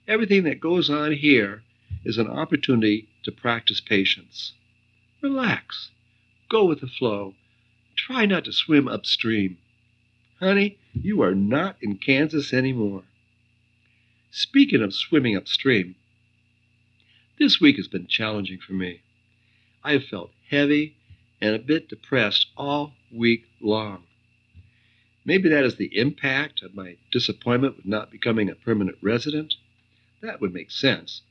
Everything 0.09 0.45
that 0.45 0.61
goes 0.61 0.91
on 0.91 1.13
here 1.13 1.63
is 2.05 2.19
an 2.19 2.29
opportunity 2.29 3.09
to 3.25 3.31
practice 3.31 3.81
patience. 3.81 4.55
Relax. 5.23 5.93
Go 6.49 6.65
with 6.65 6.81
the 6.81 6.89
flow. 6.89 7.37
Try 7.95 8.27
not 8.27 8.45
to 8.47 8.53
swim 8.53 8.89
upstream. 8.89 9.59
Honey, 10.41 10.79
you 10.93 11.23
are 11.23 11.35
not 11.35 11.77
in 11.81 11.97
Kansas 11.97 12.53
anymore. 12.53 13.05
Speaking 14.33 14.83
of 14.83 14.93
swimming 14.93 15.37
upstream, 15.37 15.95
this 17.39 17.61
week 17.61 17.77
has 17.77 17.87
been 17.87 18.09
challenging 18.09 18.59
for 18.59 18.73
me. 18.73 19.03
I 19.85 19.93
have 19.93 20.07
felt 20.07 20.33
heavy 20.51 20.97
and 21.41 21.55
a 21.55 21.61
bit 21.61 21.89
depressed 21.89 22.49
all 22.57 22.95
week 23.15 23.45
long. 23.61 24.03
Maybe 25.25 25.49
that 25.49 25.65
is 25.65 25.77
the 25.77 25.97
impact 25.97 26.63
of 26.63 26.75
my 26.75 26.97
disappointment 27.13 27.77
with 27.77 27.87
not 27.87 28.11
becoming 28.11 28.51
a 28.51 28.57
permanent 28.57 28.99
resident. 29.01 29.55
That 30.21 30.41
would 30.41 30.53
make 30.53 30.73
sense. 30.73 31.23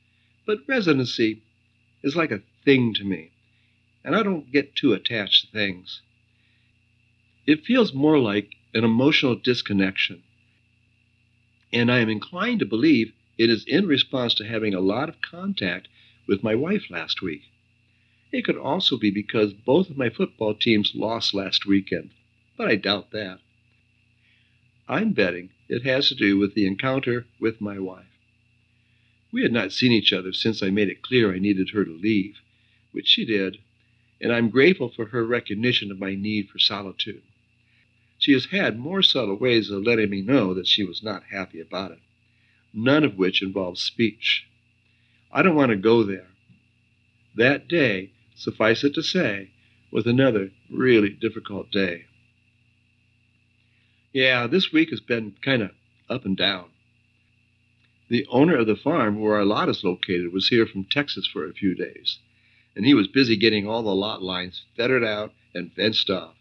But 0.46 0.66
residency 0.66 1.42
is 2.02 2.16
like 2.16 2.30
a 2.30 2.42
thing 2.64 2.94
to 2.94 3.04
me, 3.04 3.32
and 4.04 4.16
I 4.16 4.22
don't 4.22 4.52
get 4.52 4.74
too 4.74 4.92
attached 4.92 5.46
to 5.46 5.52
things. 5.52 6.02
It 7.46 7.64
feels 7.64 7.92
more 7.92 8.18
like 8.18 8.56
an 8.74 8.84
emotional 8.84 9.34
disconnection, 9.34 10.22
and 11.72 11.90
I 11.90 11.98
am 11.98 12.08
inclined 12.08 12.60
to 12.60 12.66
believe 12.66 13.12
it 13.38 13.50
is 13.50 13.64
in 13.64 13.86
response 13.86 14.34
to 14.34 14.46
having 14.46 14.74
a 14.74 14.80
lot 14.80 15.08
of 15.08 15.20
contact 15.20 15.88
with 16.26 16.42
my 16.42 16.54
wife 16.54 16.90
last 16.90 17.22
week. 17.22 17.42
It 18.30 18.44
could 18.44 18.56
also 18.56 18.96
be 18.96 19.10
because 19.10 19.52
both 19.52 19.90
of 19.90 19.98
my 19.98 20.08
football 20.08 20.54
teams 20.54 20.94
lost 20.94 21.34
last 21.34 21.66
weekend, 21.66 22.10
but 22.56 22.68
I 22.68 22.76
doubt 22.76 23.10
that. 23.10 23.40
I'm 24.88 25.12
betting 25.12 25.50
it 25.68 25.84
has 25.84 26.08
to 26.08 26.14
do 26.14 26.36
with 26.36 26.54
the 26.54 26.66
encounter 26.66 27.26
with 27.40 27.60
my 27.60 27.78
wife. 27.78 28.04
We 29.32 29.42
had 29.42 29.52
not 29.52 29.72
seen 29.72 29.90
each 29.90 30.12
other 30.12 30.32
since 30.32 30.62
I 30.62 30.68
made 30.68 30.88
it 30.88 31.00
clear 31.00 31.34
I 31.34 31.38
needed 31.38 31.70
her 31.70 31.84
to 31.84 31.90
leave, 31.90 32.40
which 32.90 33.06
she 33.06 33.24
did, 33.24 33.58
and 34.22 34.32
I'm 34.32 34.50
grateful 34.50 34.88
for 34.88 35.06
her 35.06 35.24
recognition 35.26 35.90
of 35.90 35.98
my 35.98 36.14
need 36.14 36.48
for 36.48 36.60
solitude. 36.60 37.22
She 38.18 38.32
has 38.32 38.46
had 38.46 38.78
more 38.78 39.02
subtle 39.02 39.36
ways 39.36 39.68
of 39.68 39.82
letting 39.82 40.10
me 40.10 40.22
know 40.22 40.54
that 40.54 40.68
she 40.68 40.84
was 40.84 41.02
not 41.02 41.24
happy 41.32 41.60
about 41.60 41.90
it, 41.90 41.98
none 42.72 43.02
of 43.02 43.18
which 43.18 43.42
involves 43.42 43.82
speech. 43.82 44.46
I 45.32 45.42
don't 45.42 45.56
want 45.56 45.70
to 45.70 45.76
go 45.76 46.04
there. 46.04 46.28
That 47.34 47.66
day, 47.66 48.12
suffice 48.36 48.84
it 48.84 48.94
to 48.94 49.02
say, 49.02 49.50
was 49.90 50.06
another 50.06 50.50
really 50.70 51.10
difficult 51.10 51.72
day. 51.72 52.04
Yeah, 54.12 54.46
this 54.46 54.72
week 54.72 54.90
has 54.90 55.00
been 55.00 55.34
kind 55.42 55.62
of 55.62 55.70
up 56.08 56.24
and 56.24 56.36
down. 56.36 56.66
The 58.08 58.26
owner 58.30 58.56
of 58.56 58.66
the 58.66 58.76
farm 58.76 59.18
where 59.18 59.36
our 59.36 59.44
lot 59.44 59.68
is 59.68 59.82
located 59.82 60.32
was 60.32 60.48
here 60.48 60.66
from 60.66 60.84
Texas 60.84 61.26
for 61.26 61.46
a 61.46 61.52
few 61.52 61.74
days, 61.74 62.18
and 62.74 62.86
he 62.86 62.94
was 62.94 63.08
busy 63.08 63.36
getting 63.36 63.66
all 63.66 63.82
the 63.82 63.94
lot 63.94 64.22
lines 64.22 64.64
fettered 64.76 65.04
out 65.04 65.32
and 65.54 65.72
fenced 65.72 66.08
off. 66.08 66.34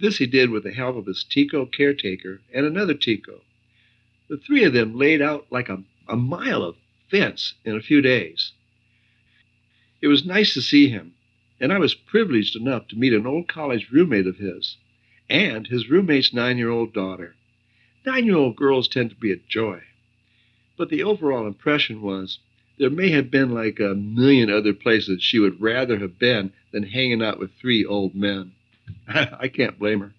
This 0.00 0.18
he 0.18 0.26
did 0.26 0.50
with 0.50 0.64
the 0.64 0.72
help 0.72 0.96
of 0.96 1.06
his 1.06 1.24
Tico 1.24 1.66
caretaker 1.66 2.40
and 2.52 2.66
another 2.66 2.94
Tico. 2.94 3.42
The 4.28 4.36
three 4.36 4.64
of 4.64 4.72
them 4.72 4.96
laid 4.96 5.22
out 5.22 5.46
like 5.50 5.68
a, 5.68 5.84
a 6.08 6.16
mile 6.16 6.62
of 6.62 6.76
fence 7.10 7.54
in 7.64 7.76
a 7.76 7.80
few 7.80 8.00
days. 8.00 8.52
It 10.00 10.08
was 10.08 10.26
nice 10.26 10.52
to 10.54 10.60
see 10.60 10.88
him, 10.88 11.14
and 11.60 11.72
I 11.72 11.78
was 11.78 11.94
privileged 11.94 12.56
enough 12.56 12.88
to 12.88 12.96
meet 12.96 13.12
an 13.12 13.26
old 13.26 13.48
college 13.48 13.90
roommate 13.90 14.26
of 14.26 14.38
his 14.38 14.76
and 15.30 15.66
his 15.68 15.88
roommate's 15.88 16.34
nine 16.34 16.58
year 16.58 16.70
old 16.70 16.92
daughter. 16.92 17.36
Nine 18.04 18.26
year 18.26 18.36
old 18.36 18.56
girls 18.56 18.88
tend 18.88 19.10
to 19.10 19.16
be 19.16 19.32
a 19.32 19.36
joy. 19.36 19.82
But 20.76 20.90
the 20.90 21.02
overall 21.02 21.46
impression 21.46 22.02
was 22.02 22.40
there 22.78 22.90
may 22.90 23.10
have 23.10 23.30
been 23.30 23.50
like 23.50 23.78
a 23.78 23.94
million 23.94 24.50
other 24.50 24.72
places 24.72 25.22
she 25.22 25.38
would 25.38 25.60
rather 25.60 25.98
have 25.98 26.18
been 26.18 26.52
than 26.72 26.82
hanging 26.82 27.22
out 27.22 27.38
with 27.38 27.52
three 27.54 27.84
old 27.84 28.14
men. 28.14 28.52
I 29.08 29.48
can't 29.48 29.78
blame 29.78 30.00
her. 30.00 30.12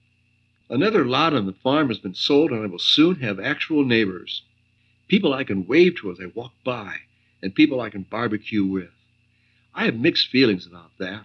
Another 0.69 1.05
lot 1.05 1.33
on 1.33 1.45
the 1.45 1.53
farm 1.53 1.89
has 1.89 1.99
been 1.99 2.15
sold, 2.15 2.51
and 2.51 2.63
I 2.63 2.67
will 2.67 2.79
soon 2.79 3.17
have 3.17 3.39
actual 3.39 3.83
neighbors. 3.85 4.41
People 5.07 5.33
I 5.33 5.43
can 5.43 5.67
wave 5.67 5.97
to 5.97 6.11
as 6.11 6.19
I 6.19 6.31
walk 6.33 6.53
by, 6.63 6.95
and 7.41 7.53
people 7.53 7.81
I 7.81 7.89
can 7.91 8.03
barbecue 8.03 8.65
with. 8.65 8.89
I 9.75 9.85
have 9.85 9.99
mixed 9.99 10.29
feelings 10.29 10.65
about 10.65 10.91
that. 10.97 11.23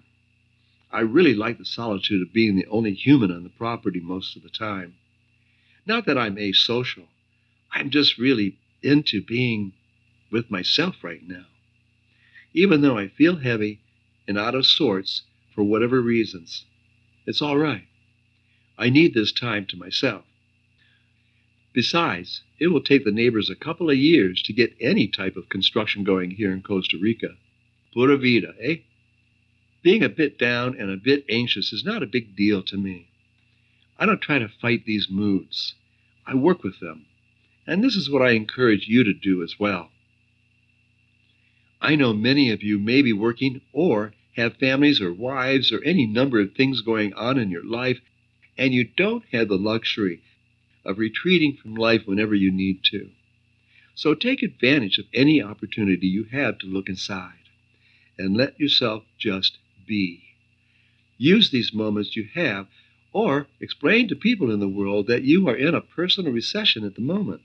I 0.92 1.00
really 1.00 1.34
like 1.34 1.56
the 1.58 1.64
solitude 1.64 2.20
of 2.20 2.32
being 2.32 2.56
the 2.56 2.66
only 2.66 2.92
human 2.92 3.30
on 3.30 3.44
the 3.44 3.48
property 3.48 4.00
most 4.00 4.36
of 4.36 4.42
the 4.42 4.50
time. 4.50 4.94
Not 5.86 6.04
that 6.06 6.18
I'm 6.18 6.36
asocial. 6.36 7.06
I'm 7.72 7.90
just 7.90 8.18
really 8.18 8.58
into 8.82 9.22
being 9.22 9.72
with 10.30 10.50
myself 10.50 11.02
right 11.02 11.26
now. 11.26 11.46
Even 12.52 12.80
though 12.80 12.98
I 12.98 13.08
feel 13.08 13.36
heavy 13.36 13.80
and 14.26 14.38
out 14.38 14.54
of 14.54 14.66
sorts 14.66 15.22
for 15.54 15.62
whatever 15.62 16.00
reasons, 16.00 16.64
it's 17.26 17.42
all 17.42 17.58
right. 17.58 17.86
I 18.78 18.90
need 18.90 19.14
this 19.14 19.32
time 19.32 19.66
to 19.66 19.76
myself. 19.76 20.24
Besides, 21.72 22.42
it 22.58 22.68
will 22.68 22.80
take 22.80 23.04
the 23.04 23.12
neighbors 23.12 23.48
a 23.48 23.54
couple 23.54 23.90
of 23.90 23.96
years 23.96 24.42
to 24.42 24.52
get 24.52 24.76
any 24.80 25.06
type 25.06 25.36
of 25.36 25.48
construction 25.48 26.02
going 26.02 26.32
here 26.32 26.52
in 26.52 26.62
Costa 26.62 26.98
Rica. 26.98 27.36
Pura 27.92 28.16
vida, 28.16 28.54
eh? 28.60 28.76
Being 29.82 30.02
a 30.02 30.08
bit 30.08 30.38
down 30.38 30.76
and 30.78 30.90
a 30.90 30.96
bit 30.96 31.24
anxious 31.28 31.72
is 31.72 31.84
not 31.84 32.02
a 32.02 32.06
big 32.06 32.36
deal 32.36 32.62
to 32.64 32.76
me. 32.76 33.08
I 33.98 34.06
don't 34.06 34.20
try 34.20 34.38
to 34.38 34.48
fight 34.48 34.84
these 34.84 35.08
moods. 35.08 35.74
I 36.26 36.34
work 36.34 36.62
with 36.62 36.80
them. 36.80 37.06
And 37.66 37.84
this 37.84 37.94
is 37.94 38.10
what 38.10 38.22
I 38.22 38.30
encourage 38.30 38.88
you 38.88 39.04
to 39.04 39.12
do 39.12 39.42
as 39.42 39.60
well. 39.60 39.90
I 41.82 41.96
know 41.96 42.12
many 42.12 42.50
of 42.50 42.62
you 42.62 42.78
may 42.78 43.00
be 43.00 43.12
working 43.12 43.62
or 43.72 44.12
have 44.36 44.56
families 44.56 45.00
or 45.00 45.12
wives 45.12 45.72
or 45.72 45.82
any 45.82 46.06
number 46.06 46.40
of 46.40 46.54
things 46.54 46.82
going 46.82 47.14
on 47.14 47.38
in 47.38 47.50
your 47.50 47.64
life, 47.64 48.00
and 48.58 48.74
you 48.74 48.84
don't 48.84 49.24
have 49.32 49.48
the 49.48 49.56
luxury 49.56 50.20
of 50.84 50.98
retreating 50.98 51.56
from 51.56 51.74
life 51.74 52.02
whenever 52.06 52.34
you 52.34 52.50
need 52.50 52.84
to. 52.84 53.10
So 53.94 54.14
take 54.14 54.42
advantage 54.42 54.98
of 54.98 55.06
any 55.14 55.42
opportunity 55.42 56.06
you 56.06 56.24
have 56.24 56.58
to 56.58 56.66
look 56.66 56.88
inside 56.88 57.48
and 58.18 58.36
let 58.36 58.60
yourself 58.60 59.04
just 59.18 59.58
be. 59.86 60.22
Use 61.16 61.50
these 61.50 61.72
moments 61.72 62.16
you 62.16 62.28
have, 62.34 62.66
or 63.12 63.46
explain 63.58 64.08
to 64.08 64.14
people 64.14 64.50
in 64.50 64.60
the 64.60 64.68
world 64.68 65.06
that 65.06 65.22
you 65.22 65.48
are 65.48 65.56
in 65.56 65.74
a 65.74 65.80
personal 65.80 66.32
recession 66.32 66.84
at 66.84 66.94
the 66.94 67.00
moment. 67.00 67.40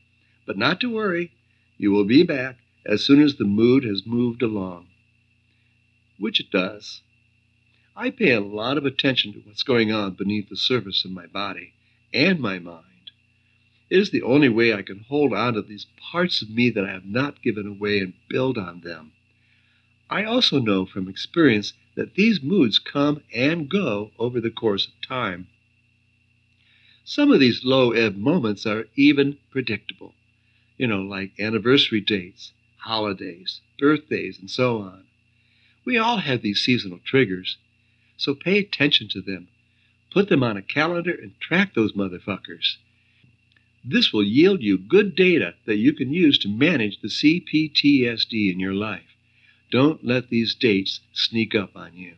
But 0.46 0.58
not 0.58 0.80
to 0.82 0.94
worry, 0.94 1.32
you 1.78 1.92
will 1.92 2.06
be 2.06 2.24
back 2.24 2.58
as 2.86 3.04
soon 3.04 3.22
as 3.22 3.36
the 3.36 3.46
mood 3.46 3.84
has 3.84 4.06
moved 4.06 4.42
along. 4.42 4.88
Which 6.18 6.40
it 6.40 6.52
does. 6.52 7.02
I 7.96 8.10
pay 8.10 8.32
a 8.32 8.42
lot 8.42 8.78
of 8.78 8.86
attention 8.86 9.34
to 9.34 9.40
what's 9.40 9.64
going 9.64 9.92
on 9.92 10.14
beneath 10.14 10.50
the 10.50 10.58
surface 10.58 11.06
of 11.06 11.12
my 11.12 11.26
body 11.28 11.74
and 12.14 12.40
my 12.40 12.60
mind. 12.60 13.12
It 13.90 14.00
is 14.00 14.10
the 14.10 14.24
only 14.24 14.50
way 14.50 14.74
I 14.74 14.82
can 14.82 15.00
hold 15.08 15.34
on 15.34 15.54
to 15.54 15.62
these 15.62 15.88
parts 16.12 16.42
of 16.42 16.50
me 16.50 16.70
that 16.72 16.84
I 16.84 16.92
have 16.92 17.06
not 17.06 17.42
given 17.42 17.68
away 17.68 18.00
and 18.00 18.14
build 18.28 18.58
on 18.58 18.82
them. 18.82 19.14
I 20.10 20.24
also 20.24 20.60
know 20.60 20.86
from 20.86 21.08
experience 21.08 21.74
that 21.96 22.16
these 22.16 22.44
moods 22.44 22.80
come 22.80 23.22
and 23.34 23.70
go 23.70 24.12
over 24.20 24.42
the 24.42 24.52
course 24.52 24.88
of 24.88 24.94
time. 25.02 25.48
Some 27.04 27.32
of 27.32 27.40
these 27.40 27.64
low 27.64 27.92
ebb 27.92 28.18
moments 28.18 28.66
are 28.66 28.88
even 28.96 29.38
predictable, 29.52 30.14
you 30.78 30.88
know, 30.88 31.02
like 31.02 31.40
anniversary 31.40 32.02
dates, 32.02 32.52
holidays, 32.86 33.62
birthdays, 33.80 34.38
and 34.40 34.50
so 34.50 34.80
on. 34.80 35.04
We 35.86 35.98
all 35.98 36.18
have 36.18 36.42
these 36.42 36.62
seasonal 36.64 37.00
triggers, 37.04 37.58
so 38.16 38.36
pay 38.36 38.60
attention 38.60 39.08
to 39.10 39.22
them. 39.22 39.48
Put 40.12 40.30
them 40.30 40.44
on 40.44 40.56
a 40.56 40.62
calendar 40.62 41.12
and 41.12 41.40
track 41.40 41.74
those 41.74 41.94
motherfuckers. 41.94 42.78
This 43.84 44.14
will 44.14 44.24
yield 44.24 44.62
you 44.62 44.78
good 44.78 45.16
data 45.16 45.56
that 45.66 45.78
you 45.78 45.94
can 45.94 46.14
use 46.14 46.38
to 46.40 46.48
manage 46.48 47.02
the 47.02 47.08
CPTSD 47.08 48.52
in 48.52 48.60
your 48.60 48.74
life. 48.74 49.16
Don't 49.72 50.06
let 50.06 50.30
these 50.30 50.56
dates 50.56 51.02
sneak 51.12 51.56
up 51.56 51.76
on 51.76 51.98
you. 51.98 52.14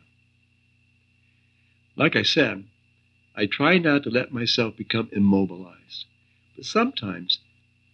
Like 1.96 2.14
I 2.14 2.22
said, 2.22 2.64
I 3.34 3.46
try 3.46 3.78
not 3.78 4.02
to 4.04 4.10
let 4.10 4.32
myself 4.32 4.76
become 4.76 5.08
immobilized, 5.12 6.04
but 6.56 6.64
sometimes 6.64 7.38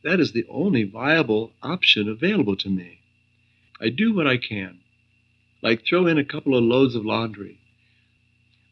that 0.04 0.20
is 0.20 0.32
the 0.32 0.46
only 0.49 0.84
viable 0.84 1.52
option 1.62 2.08
available 2.08 2.56
to 2.56 2.68
me. 2.68 3.00
I 3.80 3.88
do 3.88 4.14
what 4.14 4.26
I 4.26 4.37
can, 4.37 4.78
like 5.62 5.84
throw 5.84 6.06
in 6.06 6.18
a 6.18 6.25
couple 6.25 6.56
of 6.56 6.62
loads 6.62 6.94
of 6.94 7.04
laundry. 7.04 7.58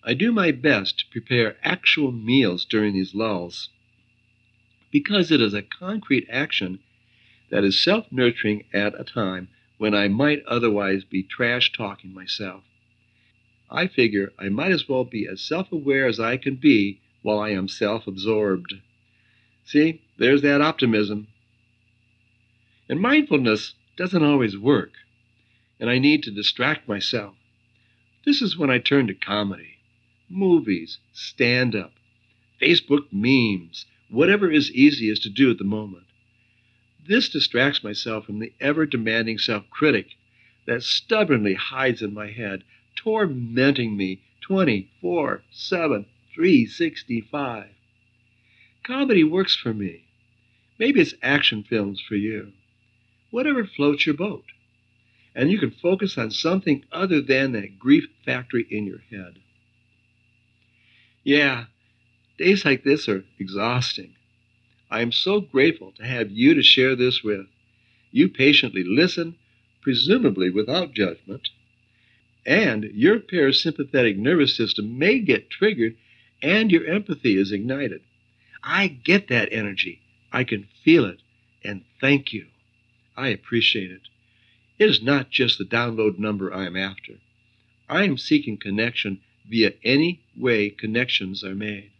I 0.05 0.15
do 0.15 0.31
my 0.31 0.53
best 0.53 0.99
to 0.99 1.07
prepare 1.11 1.57
actual 1.63 2.13
meals 2.13 2.65
during 2.65 2.93
these 2.93 3.15
lulls 3.15 3.71
because 4.93 5.31
it 5.33 5.41
is 5.41 5.55
a 5.55 5.63
concrete 5.63 6.27
action 6.31 6.79
that 7.51 7.65
is 7.65 7.83
self 7.83 8.13
nurturing 8.13 8.65
at 8.75 9.01
a 9.01 9.05
time 9.05 9.49
when 9.79 9.95
I 9.95 10.09
might 10.09 10.45
otherwise 10.45 11.05
be 11.05 11.23
trash 11.23 11.73
talking 11.73 12.13
myself. 12.13 12.63
I 13.71 13.87
figure 13.87 14.33
I 14.39 14.51
might 14.51 14.71
as 14.71 14.87
well 14.89 15.05
be 15.05 15.27
as 15.27 15.41
self 15.41 15.73
aware 15.73 16.07
as 16.07 16.21
I 16.21 16.37
can 16.37 16.57
be 16.57 17.01
while 17.23 17.39
I 17.39 17.51
am 17.51 17.69
self 17.69 18.07
absorbed. 18.07 18.75
See, 19.65 20.03
there's 20.23 20.43
that 20.43 20.63
optimism. 20.63 21.27
And 22.89 23.01
mindfulness 23.01 23.75
doesn't 23.97 24.23
always 24.23 24.57
work, 24.57 24.93
and 25.81 25.91
I 25.91 25.99
need 25.99 26.23
to 26.23 26.31
distract 26.31 26.87
myself. 26.87 27.35
This 28.25 28.41
is 28.41 28.57
when 28.57 28.71
I 28.71 28.79
turn 28.79 29.09
to 29.09 29.15
comedy, 29.15 29.79
movies, 30.31 30.99
stand 31.13 31.75
up, 31.75 31.95
Facebook 32.61 33.07
memes, 33.11 33.87
whatever 34.11 34.49
is 34.49 34.71
easiest 34.71 35.25
to 35.25 35.29
do 35.29 35.51
at 35.51 35.59
the 35.59 35.65
moment. 35.65 36.05
This 37.05 37.29
distracts 37.29 37.83
myself 37.83 38.27
from 38.27 38.39
the 38.39 38.53
ever 38.61 38.87
demanding 38.87 39.39
self 39.39 39.69
critic 39.71 40.15
that 40.67 40.85
stubbornly 40.85 41.55
hides 41.55 42.01
in 42.01 42.15
my 42.15 42.31
head, 42.31 42.63
tormenting 42.95 43.97
me 43.97 44.21
24 44.41 45.43
7, 45.51 46.07
365. 46.33 47.71
Comedy 48.85 49.25
works 49.25 49.57
for 49.57 49.75
me. 49.75 50.02
Maybe 50.83 51.01
it's 51.01 51.15
action 51.23 51.63
films 51.63 52.03
for 52.09 52.17
you. 52.17 52.51
Whatever 53.31 53.65
floats 53.65 54.05
your 54.05 54.17
boat. 54.17 54.47
And 55.33 55.49
you 55.49 55.61
can 55.61 55.71
focus 55.71 56.19
on 56.19 56.33
something 56.33 56.85
other 56.91 57.21
than 57.21 57.53
that 57.53 57.79
grief 57.79 58.09
factory 58.25 58.67
in 58.69 58.87
your 58.87 58.99
head. 59.09 59.39
Yeah, 61.23 61.67
days 62.37 62.65
like 62.65 62.83
this 62.83 63.09
are 63.09 63.23
exhausting. 63.39 64.17
I 64.91 65.03
am 65.03 65.13
so 65.13 65.41
grateful 65.41 65.93
to 65.99 66.05
have 66.05 66.33
you 66.33 66.53
to 66.55 66.65
share 66.65 66.97
this 66.97 67.23
with. 67.23 67.47
You 68.11 68.29
patiently 68.29 68.83
listen, 68.83 69.37
presumably 69.83 70.51
without 70.51 70.95
judgment, 70.95 71.49
and 72.45 72.83
your 72.93 73.21
parasympathetic 73.21 74.17
nervous 74.17 74.57
system 74.57 74.99
may 74.99 75.21
get 75.21 75.49
triggered 75.49 75.95
and 76.43 76.73
your 76.73 76.85
empathy 76.87 77.39
is 77.39 77.53
ignited. 77.53 78.01
I 78.65 78.89
get 78.89 79.29
that 79.29 79.53
energy. 79.53 80.02
I 80.33 80.45
can 80.45 80.69
feel 80.83 81.05
it. 81.05 81.21
And 81.63 81.85
thank 82.01 82.33
you. 82.33 82.47
I 83.17 83.29
appreciate 83.29 83.91
it. 83.91 84.09
It 84.79 84.89
is 84.89 85.03
not 85.03 85.31
just 85.31 85.59
the 85.59 85.65
download 85.65 86.19
number 86.19 86.53
I 86.53 86.67
am 86.67 86.77
after. 86.77 87.15
I 87.89 88.05
am 88.05 88.17
seeking 88.17 88.57
connection 88.57 89.21
via 89.49 89.75
any 89.85 90.21
way 90.37 90.71
connections 90.71 91.45
are 91.45 91.55
made. 91.55 91.91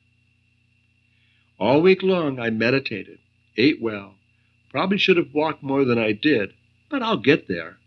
All 1.59 1.83
week 1.83 2.03
long 2.03 2.41
I 2.41 2.51
meditated, 2.51 3.19
ate 3.57 3.81
well, 3.81 4.15
probably 4.71 4.99
should 4.99 5.19
have 5.19 5.35
walked 5.35 5.63
more 5.63 5.85
than 5.85 5.99
I 5.99 6.13
did, 6.13 6.55
but 6.89 7.03
I'll 7.03 7.19
get 7.19 7.47
there. 7.47 7.79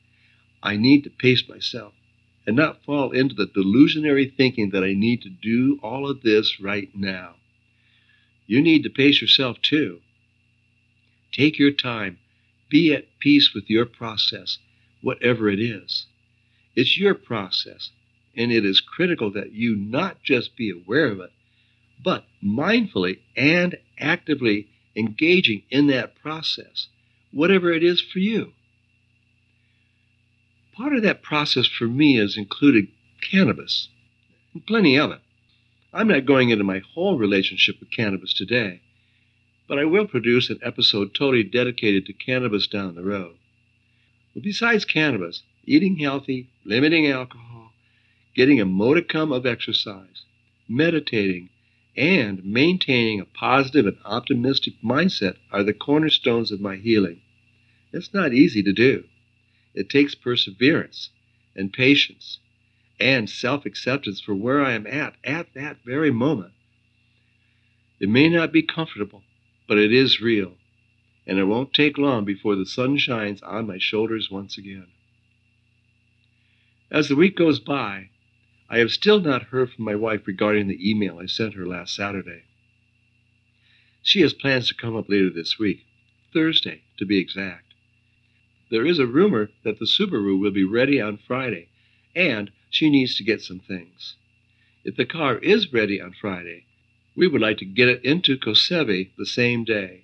I 0.61 0.77
need 0.77 1.03
to 1.03 1.09
pace 1.09 1.49
myself 1.49 1.93
and 2.45 2.55
not 2.55 2.83
fall 2.85 3.11
into 3.11 3.33
the 3.33 3.47
delusionary 3.47 4.31
thinking 4.31 4.69
that 4.69 4.83
I 4.83 4.93
need 4.93 5.21
to 5.23 5.29
do 5.29 5.79
all 5.81 6.09
of 6.09 6.21
this 6.21 6.59
right 6.59 6.89
now. 6.93 7.35
You 8.45 8.61
need 8.61 8.83
to 8.83 8.89
pace 8.89 9.21
yourself 9.21 9.61
too. 9.61 10.01
Take 11.35 11.59
your 11.59 11.71
time. 11.71 12.17
Be 12.69 12.93
at 12.93 13.19
peace 13.19 13.51
with 13.53 13.69
your 13.69 13.85
process, 13.85 14.57
whatever 15.01 15.49
it 15.49 15.59
is. 15.59 16.05
It's 16.75 16.97
your 16.97 17.13
process, 17.13 17.91
and 18.37 18.51
it 18.51 18.65
is 18.65 18.79
critical 18.79 19.31
that 19.31 19.51
you 19.51 19.75
not 19.75 20.23
just 20.23 20.55
be 20.55 20.69
aware 20.71 21.07
of 21.07 21.19
it, 21.19 21.31
but 22.03 22.25
mindfully 22.43 23.19
and 23.35 23.77
actively 23.99 24.67
engaging 24.95 25.63
in 25.69 25.87
that 25.87 26.15
process, 26.15 26.87
whatever 27.31 27.71
it 27.71 27.83
is 27.83 28.01
for 28.01 28.19
you. 28.19 28.53
Part 30.73 30.95
of 30.95 31.03
that 31.03 31.21
process 31.21 31.67
for 31.67 31.85
me 31.85 32.17
has 32.17 32.37
included 32.37 32.87
cannabis, 33.21 33.89
and 34.53 34.65
plenty 34.65 34.97
of 34.97 35.11
it. 35.11 35.21
I'm 35.93 36.07
not 36.07 36.25
going 36.25 36.49
into 36.49 36.63
my 36.63 36.79
whole 36.93 37.17
relationship 37.17 37.79
with 37.79 37.91
cannabis 37.91 38.33
today, 38.33 38.81
but 39.67 39.79
I 39.79 39.85
will 39.85 40.07
produce 40.07 40.49
an 40.49 40.59
episode 40.61 41.13
totally 41.13 41.43
dedicated 41.43 42.05
to 42.05 42.13
cannabis 42.13 42.67
down 42.67 42.95
the 42.95 43.03
road. 43.03 43.35
But 44.33 44.43
besides 44.43 44.85
cannabis, 44.85 45.43
eating 45.65 45.97
healthy, 45.97 46.49
limiting 46.63 47.07
alcohol, 47.07 47.71
getting 48.35 48.59
a 48.59 48.65
modicum 48.65 49.31
of 49.31 49.45
exercise, 49.45 50.23
meditating, 50.67 51.49
and 51.97 52.43
maintaining 52.43 53.19
a 53.19 53.25
positive 53.25 53.87
and 53.87 53.97
optimistic 54.03 54.73
mindset 54.83 55.37
are 55.51 55.63
the 55.63 55.73
cornerstones 55.73 56.51
of 56.51 56.59
my 56.59 56.75
healing. 56.75 57.21
It's 57.93 58.13
not 58.13 58.33
easy 58.33 58.61
to 58.63 58.73
do. 58.73 59.05
It 59.73 59.89
takes 59.89 60.15
perseverance 60.15 61.09
and 61.55 61.71
patience 61.71 62.39
and 62.99 63.29
self 63.29 63.65
acceptance 63.65 64.19
for 64.19 64.35
where 64.35 64.63
I 64.63 64.73
am 64.73 64.85
at 64.87 65.15
at 65.23 65.53
that 65.53 65.77
very 65.85 66.11
moment. 66.11 66.53
It 67.99 68.09
may 68.09 68.27
not 68.27 68.51
be 68.51 68.61
comfortable, 68.61 69.23
but 69.67 69.77
it 69.77 69.91
is 69.93 70.21
real, 70.21 70.57
and 71.25 71.39
it 71.39 71.45
won't 71.45 71.73
take 71.73 71.97
long 71.97 72.25
before 72.25 72.55
the 72.55 72.65
sun 72.65 72.97
shines 72.97 73.41
on 73.41 73.67
my 73.67 73.77
shoulders 73.77 74.29
once 74.29 74.57
again. 74.57 74.87
As 76.91 77.09
the 77.09 77.15
week 77.15 77.35
goes 77.35 77.59
by, 77.59 78.09
I 78.69 78.79
have 78.79 78.91
still 78.91 79.19
not 79.19 79.43
heard 79.43 79.71
from 79.71 79.85
my 79.85 79.95
wife 79.95 80.25
regarding 80.27 80.67
the 80.67 80.89
email 80.89 81.19
I 81.19 81.25
sent 81.25 81.53
her 81.55 81.65
last 81.65 81.95
Saturday. 81.95 82.43
She 84.01 84.21
has 84.21 84.33
plans 84.33 84.67
to 84.67 84.75
come 84.75 84.95
up 84.95 85.09
later 85.09 85.29
this 85.29 85.57
week, 85.57 85.85
Thursday 86.31 86.83
to 86.97 87.05
be 87.05 87.17
exact. 87.17 87.73
There 88.69 88.85
is 88.85 88.99
a 88.99 89.07
rumor 89.07 89.49
that 89.63 89.79
the 89.79 89.85
Subaru 89.85 90.39
will 90.39 90.51
be 90.51 90.63
ready 90.63 91.01
on 91.01 91.17
Friday, 91.17 91.69
and 92.15 92.51
she 92.69 92.89
needs 92.89 93.15
to 93.17 93.23
get 93.23 93.41
some 93.41 93.59
things. 93.59 94.15
If 94.83 94.95
the 94.95 95.05
car 95.05 95.37
is 95.39 95.73
ready 95.73 95.99
on 95.99 96.13
Friday, 96.13 96.64
we 97.15 97.27
would 97.27 97.41
like 97.41 97.57
to 97.57 97.65
get 97.65 97.87
it 97.87 98.03
into 98.03 98.37
COSEVI 98.37 99.11
the 99.17 99.25
same 99.25 99.63
day. 99.63 100.03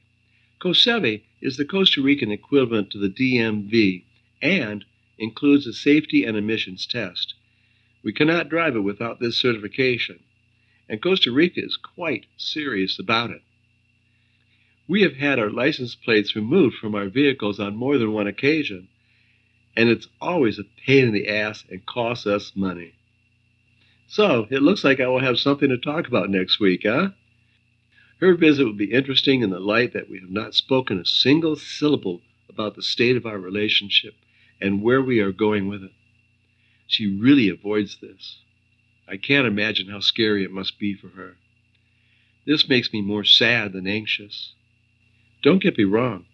COSEVI 0.60 1.22
is 1.42 1.58
the 1.58 1.66
Costa 1.66 2.02
Rican 2.02 2.32
equivalent 2.32 2.90
to 2.92 2.98
the 2.98 3.10
DMV 3.10 4.04
and 4.42 4.86
includes 5.18 5.68
a 5.68 5.74
safety 5.74 6.24
and 6.24 6.38
emissions 6.38 6.86
test. 6.86 7.34
We 8.04 8.14
cannot 8.14 8.50
drive 8.50 8.76
it 8.76 8.82
without 8.82 9.20
this 9.20 9.38
certification, 9.38 10.20
and 10.90 11.02
Costa 11.02 11.32
Rica 11.32 11.62
is 11.64 11.78
quite 11.78 12.26
serious 12.38 12.98
about 12.98 13.30
it. 13.32 13.42
We 14.88 15.02
have 15.04 15.16
had 15.16 15.40
our 15.40 15.50
license 15.50 15.96
plates 15.96 16.36
removed 16.36 16.78
from 16.78 16.96
our 16.96 17.08
vehicles 17.08 17.60
on 17.60 17.76
more 17.76 17.98
than 17.98 18.14
one 18.14 18.28
occasion, 18.28 18.88
and 19.76 19.90
it's 19.90 20.08
always 20.20 20.60
a 20.60 20.64
pain 20.86 21.08
in 21.08 21.14
the 21.14 21.28
ass 21.28 21.64
and 21.70 21.86
costs 21.86 22.26
us 22.26 22.54
money. 22.56 22.94
So 24.12 24.46
it 24.50 24.62
looks 24.62 24.84
like 24.84 25.00
I 25.00 25.08
will 25.08 25.22
have 25.22 25.40
something 25.40 25.70
to 25.70 25.78
talk 25.78 26.06
about 26.06 26.30
next 26.30 26.60
week, 26.60 26.82
huh? 26.84 27.12
Her 28.20 28.36
visit 28.36 28.66
will 28.66 28.74
be 28.74 28.92
interesting 28.92 29.42
in 29.42 29.52
the 29.52 29.60
light 29.62 29.94
that 29.94 30.10
we 30.10 30.20
have 30.20 30.30
not 30.30 30.54
spoken 30.54 31.00
a 31.00 31.06
single 31.06 31.56
syllable 31.56 32.20
about 32.50 32.76
the 32.76 32.84
state 32.84 33.16
of 33.16 33.26
our 33.26 33.40
relationship 33.40 34.16
and 34.60 34.82
where 34.82 35.02
we 35.02 35.22
are 35.22 35.32
going 35.32 35.70
with 35.70 35.82
it. 35.82 35.94
She 36.88 37.08
really 37.08 37.48
avoids 37.48 38.00
this. 38.02 38.40
I 39.08 39.16
can't 39.16 39.48
imagine 39.48 39.88
how 39.88 40.02
scary 40.02 40.44
it 40.44 40.52
must 40.52 40.78
be 40.78 40.94
for 40.94 41.08
her. 41.12 41.38
This 42.46 42.68
makes 42.68 42.92
me 42.92 43.02
more 43.02 43.24
sad 43.24 43.72
than 43.72 43.88
anxious. 43.88 44.52
Don't 45.42 45.64
get 45.64 45.78
me 45.78 45.86
wrong, 45.86 46.26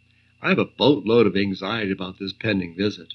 I 0.42 0.50
have 0.50 0.58
a 0.58 0.66
boatload 0.66 1.28
of 1.28 1.38
anxiety 1.38 1.92
about 1.92 2.18
this 2.18 2.34
pending 2.34 2.76
visit. 2.76 3.14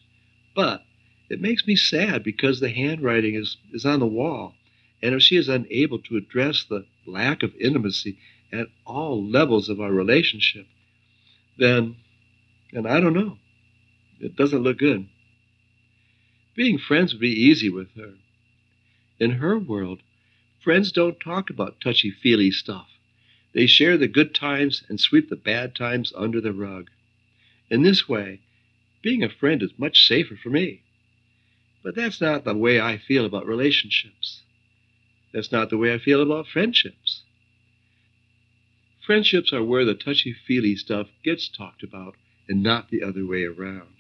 But 0.55 0.85
it 1.33 1.41
makes 1.41 1.67
me 1.67 1.75
sad 1.75 2.23
because 2.23 2.61
the 2.61 2.69
handwriting 2.69 3.37
is, 3.37 3.57
is 3.73 3.87
on 3.87 4.01
the 4.01 4.07
wall. 4.07 4.55
And 5.03 5.15
if 5.15 5.23
she 5.23 5.39
is 5.39 5.49
unable 5.49 5.99
to 6.01 6.19
address 6.19 6.63
the 6.63 6.85
lack 7.07 7.43
of 7.43 7.55
intimacy 7.59 8.19
at 8.53 8.67
all 8.85 9.25
levels 9.27 9.71
of 9.71 9.81
our 9.81 9.91
relationship, 9.91 10.67
then, 11.57 11.97
and 12.75 12.87
I 12.87 13.01
don't 13.01 13.15
know. 13.15 13.39
It 14.21 14.37
doesn't 14.37 14.63
look 14.63 14.77
good. 14.77 15.09
Being 16.55 16.77
friends 16.77 17.15
would 17.15 17.21
be 17.21 17.31
easy 17.31 17.71
with 17.71 17.89
her. 17.97 18.13
In 19.19 19.31
her 19.31 19.59
world, 19.59 20.03
friends 20.63 20.93
don't 20.93 21.19
talk 21.19 21.49
about 21.49 21.81
touchy 21.81 22.11
feely 22.11 22.51
stuff. 22.51 22.89
They 23.55 23.65
share 23.65 23.97
the 23.97 24.07
good 24.07 24.35
times 24.35 24.85
and 24.91 25.01
sweep 25.01 25.31
the 25.31 25.37
bad 25.37 25.75
times 25.75 26.13
under 26.15 26.43
the 26.43 26.53
rug. 26.53 26.91
In 27.71 27.85
this 27.85 28.07
way, 28.07 28.41
being 29.01 29.23
a 29.23 29.31
friend 29.31 29.63
is 29.63 29.79
much 29.79 30.07
safer 30.07 30.37
for 30.37 30.51
me. 30.51 30.83
But 31.83 31.97
that's 31.97 32.21
not 32.21 32.45
the 32.45 32.55
way 32.57 32.81
I 32.81 32.99
feel 32.99 33.25
about 33.25 33.47
relationships. 33.47 34.43
That's 35.33 35.53
not 35.53 35.71
the 35.71 35.79
way 35.79 35.93
I 35.95 35.99
feel 35.99 36.23
about 36.23 36.47
friendships. 36.49 37.23
Friendships 39.05 39.53
are 39.53 39.65
where 39.65 39.85
the 39.85 39.95
touchy 39.95 40.33
feely 40.33 40.77
stuff 40.77 41.09
gets 41.25 41.49
talked 41.49 41.83
about 41.83 42.17
and 42.49 42.63
not 42.63 42.91
the 42.91 43.03
other 43.03 43.27
way 43.27 43.45
around. 43.45 43.95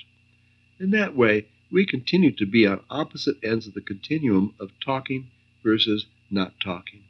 In 0.78 0.90
that 0.90 1.16
way, 1.16 1.46
we 1.72 1.86
continue 1.86 2.32
to 2.32 2.46
be 2.46 2.66
on 2.66 2.84
opposite 2.90 3.36
ends 3.42 3.66
of 3.66 3.74
the 3.74 3.80
continuum 3.80 4.54
of 4.60 4.70
talking 4.84 5.30
versus 5.64 6.06
not 6.30 6.54
talking. 6.60 7.04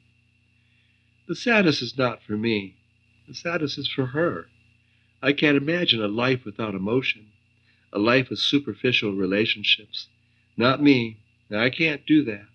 The 1.29 1.35
sadness 1.37 1.83
is 1.83 1.99
not 1.99 2.23
for 2.23 2.37
me. 2.37 2.77
The 3.29 3.35
sadness 3.35 3.79
is 3.79 3.89
for 3.89 4.07
her. 4.07 4.49
I 5.23 5.33
can't 5.33 5.57
imagine 5.57 6.03
a 6.03 6.09
life 6.09 6.45
without 6.45 6.75
emotion. 6.75 7.27
a 7.93 7.99
life 7.99 8.31
of 8.31 8.39
superficial 8.39 9.13
relationships. 9.15 10.09
Not 10.57 10.83
me. 10.83 11.17
I 11.51 11.71
can't 11.71 12.05
do 12.07 12.23
that. 12.25 12.47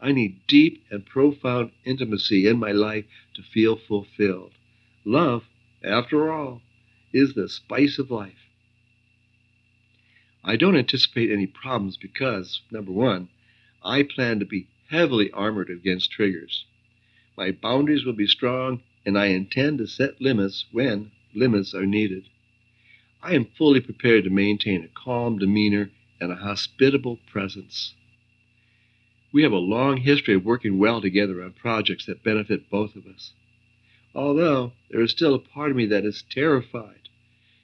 I 0.00 0.12
need 0.12 0.46
deep 0.46 0.84
and 0.90 1.06
profound 1.06 1.70
intimacy 1.84 2.46
in 2.46 2.58
my 2.58 2.72
life 2.72 3.04
to 3.34 3.42
feel 3.42 3.76
fulfilled. 3.76 4.52
Love, 5.04 5.44
after 5.82 6.32
all, 6.32 6.62
is 7.12 7.34
the 7.34 7.48
spice 7.48 7.98
of 7.98 8.10
life. 8.10 8.48
I 10.44 10.56
don't 10.56 10.76
anticipate 10.76 11.30
any 11.30 11.46
problems 11.46 11.96
because, 11.96 12.62
number 12.70 12.90
one, 12.90 13.28
I 13.82 14.02
plan 14.02 14.40
to 14.40 14.44
be 14.44 14.66
heavily 14.88 15.30
armored 15.30 15.70
against 15.70 16.10
triggers. 16.10 16.64
My 17.36 17.52
boundaries 17.52 18.04
will 18.04 18.12
be 18.12 18.26
strong, 18.26 18.82
and 19.06 19.16
I 19.18 19.26
intend 19.26 19.78
to 19.78 19.86
set 19.86 20.20
limits 20.20 20.64
when 20.72 21.12
limits 21.34 21.74
are 21.74 21.86
needed. 21.86 22.24
I 23.22 23.34
am 23.34 23.44
fully 23.44 23.80
prepared 23.80 24.24
to 24.24 24.30
maintain 24.30 24.82
a 24.82 24.88
calm 24.88 25.38
demeanor 25.38 25.90
and 26.22 26.30
a 26.30 26.36
hospitable 26.36 27.18
presence. 27.32 27.94
We 29.32 29.42
have 29.42 29.50
a 29.50 29.56
long 29.56 29.96
history 29.96 30.34
of 30.34 30.44
working 30.44 30.78
well 30.78 31.00
together 31.00 31.42
on 31.42 31.54
projects 31.54 32.06
that 32.06 32.22
benefit 32.22 32.70
both 32.70 32.94
of 32.94 33.06
us. 33.06 33.32
Although 34.14 34.72
there 34.88 35.02
is 35.02 35.10
still 35.10 35.34
a 35.34 35.40
part 35.40 35.72
of 35.72 35.76
me 35.76 35.84
that 35.86 36.04
is 36.04 36.22
terrified 36.30 37.08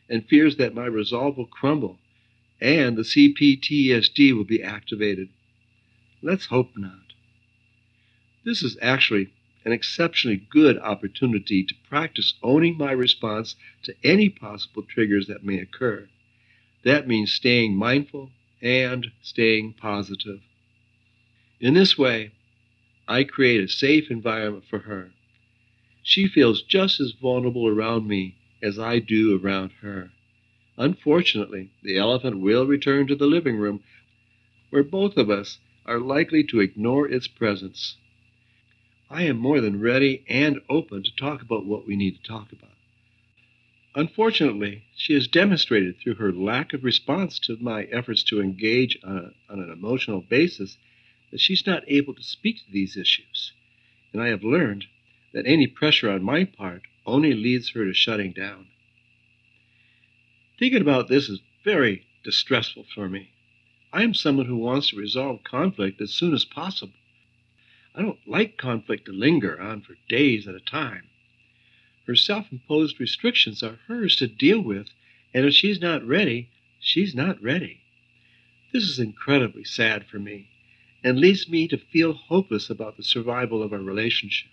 and 0.09 0.27
fears 0.27 0.57
that 0.57 0.75
my 0.75 0.87
resolve 0.87 1.37
will 1.37 1.47
crumble 1.47 2.01
and 2.61 2.97
the 2.97 3.03
CPTSD 3.03 4.35
will 4.35 4.43
be 4.43 4.61
activated. 4.61 5.29
Let's 6.21 6.47
hope 6.47 6.77
not. 6.77 7.13
This 8.45 8.65
is 8.65 8.77
actually 8.83 9.31
an 9.65 9.71
exceptionally 9.71 10.49
good 10.51 10.79
opportunity 10.79 11.63
to 11.63 11.75
practice 11.89 12.35
owning 12.43 12.77
my 12.77 12.91
response 12.91 13.55
to 13.85 13.95
any 14.03 14.29
possible 14.29 14.83
triggers 14.83 15.29
that 15.29 15.45
may 15.45 15.61
occur. 15.61 16.09
That 16.83 17.07
means 17.07 17.31
staying 17.31 17.77
mindful 17.77 18.33
and 18.63 19.07
staying 19.23 19.75
positive. 19.75 20.41
In 21.61 21.75
this 21.75 21.99
way, 21.99 22.33
I 23.07 23.25
create 23.25 23.63
a 23.63 23.69
safe 23.69 24.11
environment 24.11 24.65
for 24.69 24.81
her. 24.81 25.13
She 26.03 26.27
feels 26.27 26.63
just 26.63 27.01
as 27.01 27.13
vulnerable 27.13 27.67
around 27.67 28.07
me 28.07 28.37
as 28.63 28.79
I 28.79 28.99
do 28.99 29.39
around 29.39 29.73
her. 29.81 30.11
Unfortunately, 30.77 31.71
the 31.83 31.97
elephant 31.97 32.41
will 32.41 32.67
return 32.67 33.07
to 33.09 33.17
the 33.17 33.27
living 33.27 33.57
room 33.57 33.83
where 34.71 34.83
both 34.83 35.17
of 35.17 35.31
us 35.31 35.59
are 35.87 35.99
likely 35.99 36.45
to 36.45 36.61
ignore 36.61 37.09
its 37.09 37.27
presence. 37.27 37.97
I 39.11 39.23
am 39.23 39.39
more 39.39 39.61
than 39.61 39.81
ready 39.81 40.25
and 40.29 40.61
open 40.69 41.03
to 41.03 41.17
talk 41.17 41.43
about 41.43 41.65
what 41.67 41.87
we 41.87 41.97
need 41.97 42.17
to 42.17 42.29
talk 42.29 42.53
about. 42.53 42.78
Unfortunately, 43.95 44.85
she 44.97 45.15
has 45.15 45.27
demonstrated 45.27 45.97
through 45.99 46.15
her 46.15 46.33
lack 46.33 46.73
of 46.73 46.85
response 46.85 47.39
to 47.39 47.57
my 47.57 47.85
efforts 47.85 48.23
to 48.25 48.41
engage 48.41 48.99
on, 49.03 49.17
a, 49.17 49.53
on 49.53 49.61
an 49.61 49.71
emotional 49.71 50.21
basis 50.21 50.77
that 51.31 51.41
she's 51.41 51.67
not 51.67 51.83
able 51.87 52.15
to 52.15 52.23
speak 52.23 52.59
to 52.59 52.71
these 52.71 52.97
issues. 52.97 53.53
And 54.13 54.23
I 54.23 54.29
have 54.29 54.45
learned 54.45 54.87
that 55.33 55.47
any 55.47 55.67
pressure 55.67 56.11
on 56.11 56.23
my 56.23 56.45
part 56.45 56.83
only 57.07 57.35
leads 57.35 57.71
her 57.71 57.85
to 57.85 57.95
shutting 57.95 58.33
down. 58.33 58.67
Thinking 60.59 60.83
about 60.83 61.09
this 61.09 61.29
is 61.29 61.41
very 61.65 62.07
distressful 62.25 62.85
for 62.95 63.09
me. 63.09 63.31
I 63.93 64.03
am 64.03 64.13
someone 64.13 64.47
who 64.47 64.57
wants 64.57 64.91
to 64.91 64.97
resolve 64.97 65.45
conflict 65.45 66.01
as 66.01 66.13
soon 66.13 66.35
as 66.35 66.45
possible. 66.45 66.95
I 67.95 68.03
don't 68.03 68.19
like 68.27 68.59
conflict 68.59 69.07
to 69.07 69.13
linger 69.13 69.61
on 69.61 69.81
for 69.81 69.97
days 70.09 70.47
at 70.47 70.55
a 70.55 70.61
time. 70.61 71.05
Her 72.09 72.17
self 72.17 72.51
imposed 72.51 72.99
restrictions 72.99 73.63
are 73.63 73.81
hers 73.87 74.17
to 74.17 74.27
deal 74.27 74.63
with, 74.63 74.89
and 75.35 75.45
if 75.45 75.53
she's 75.53 75.79
not 75.79 76.03
ready, 76.03 76.49
she's 76.81 77.15
not 77.15 77.43
ready. 77.43 77.83
This 78.73 78.85
is 78.85 78.99
incredibly 78.99 79.63
sad 79.65 80.07
for 80.07 80.19
me 80.19 80.49
and 81.05 81.21
leads 81.21 81.51
me 81.51 81.69
to 81.69 81.77
feel 81.77 82.15
hopeless 82.15 82.71
about 82.71 82.97
the 82.97 83.03
survival 83.03 83.63
of 83.63 83.75
our 83.75 83.83
relationship. 83.83 84.51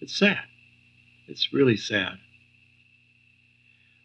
It's 0.00 0.16
sad. 0.16 0.44
It's 1.26 1.52
really 1.52 1.76
sad. 1.76 2.20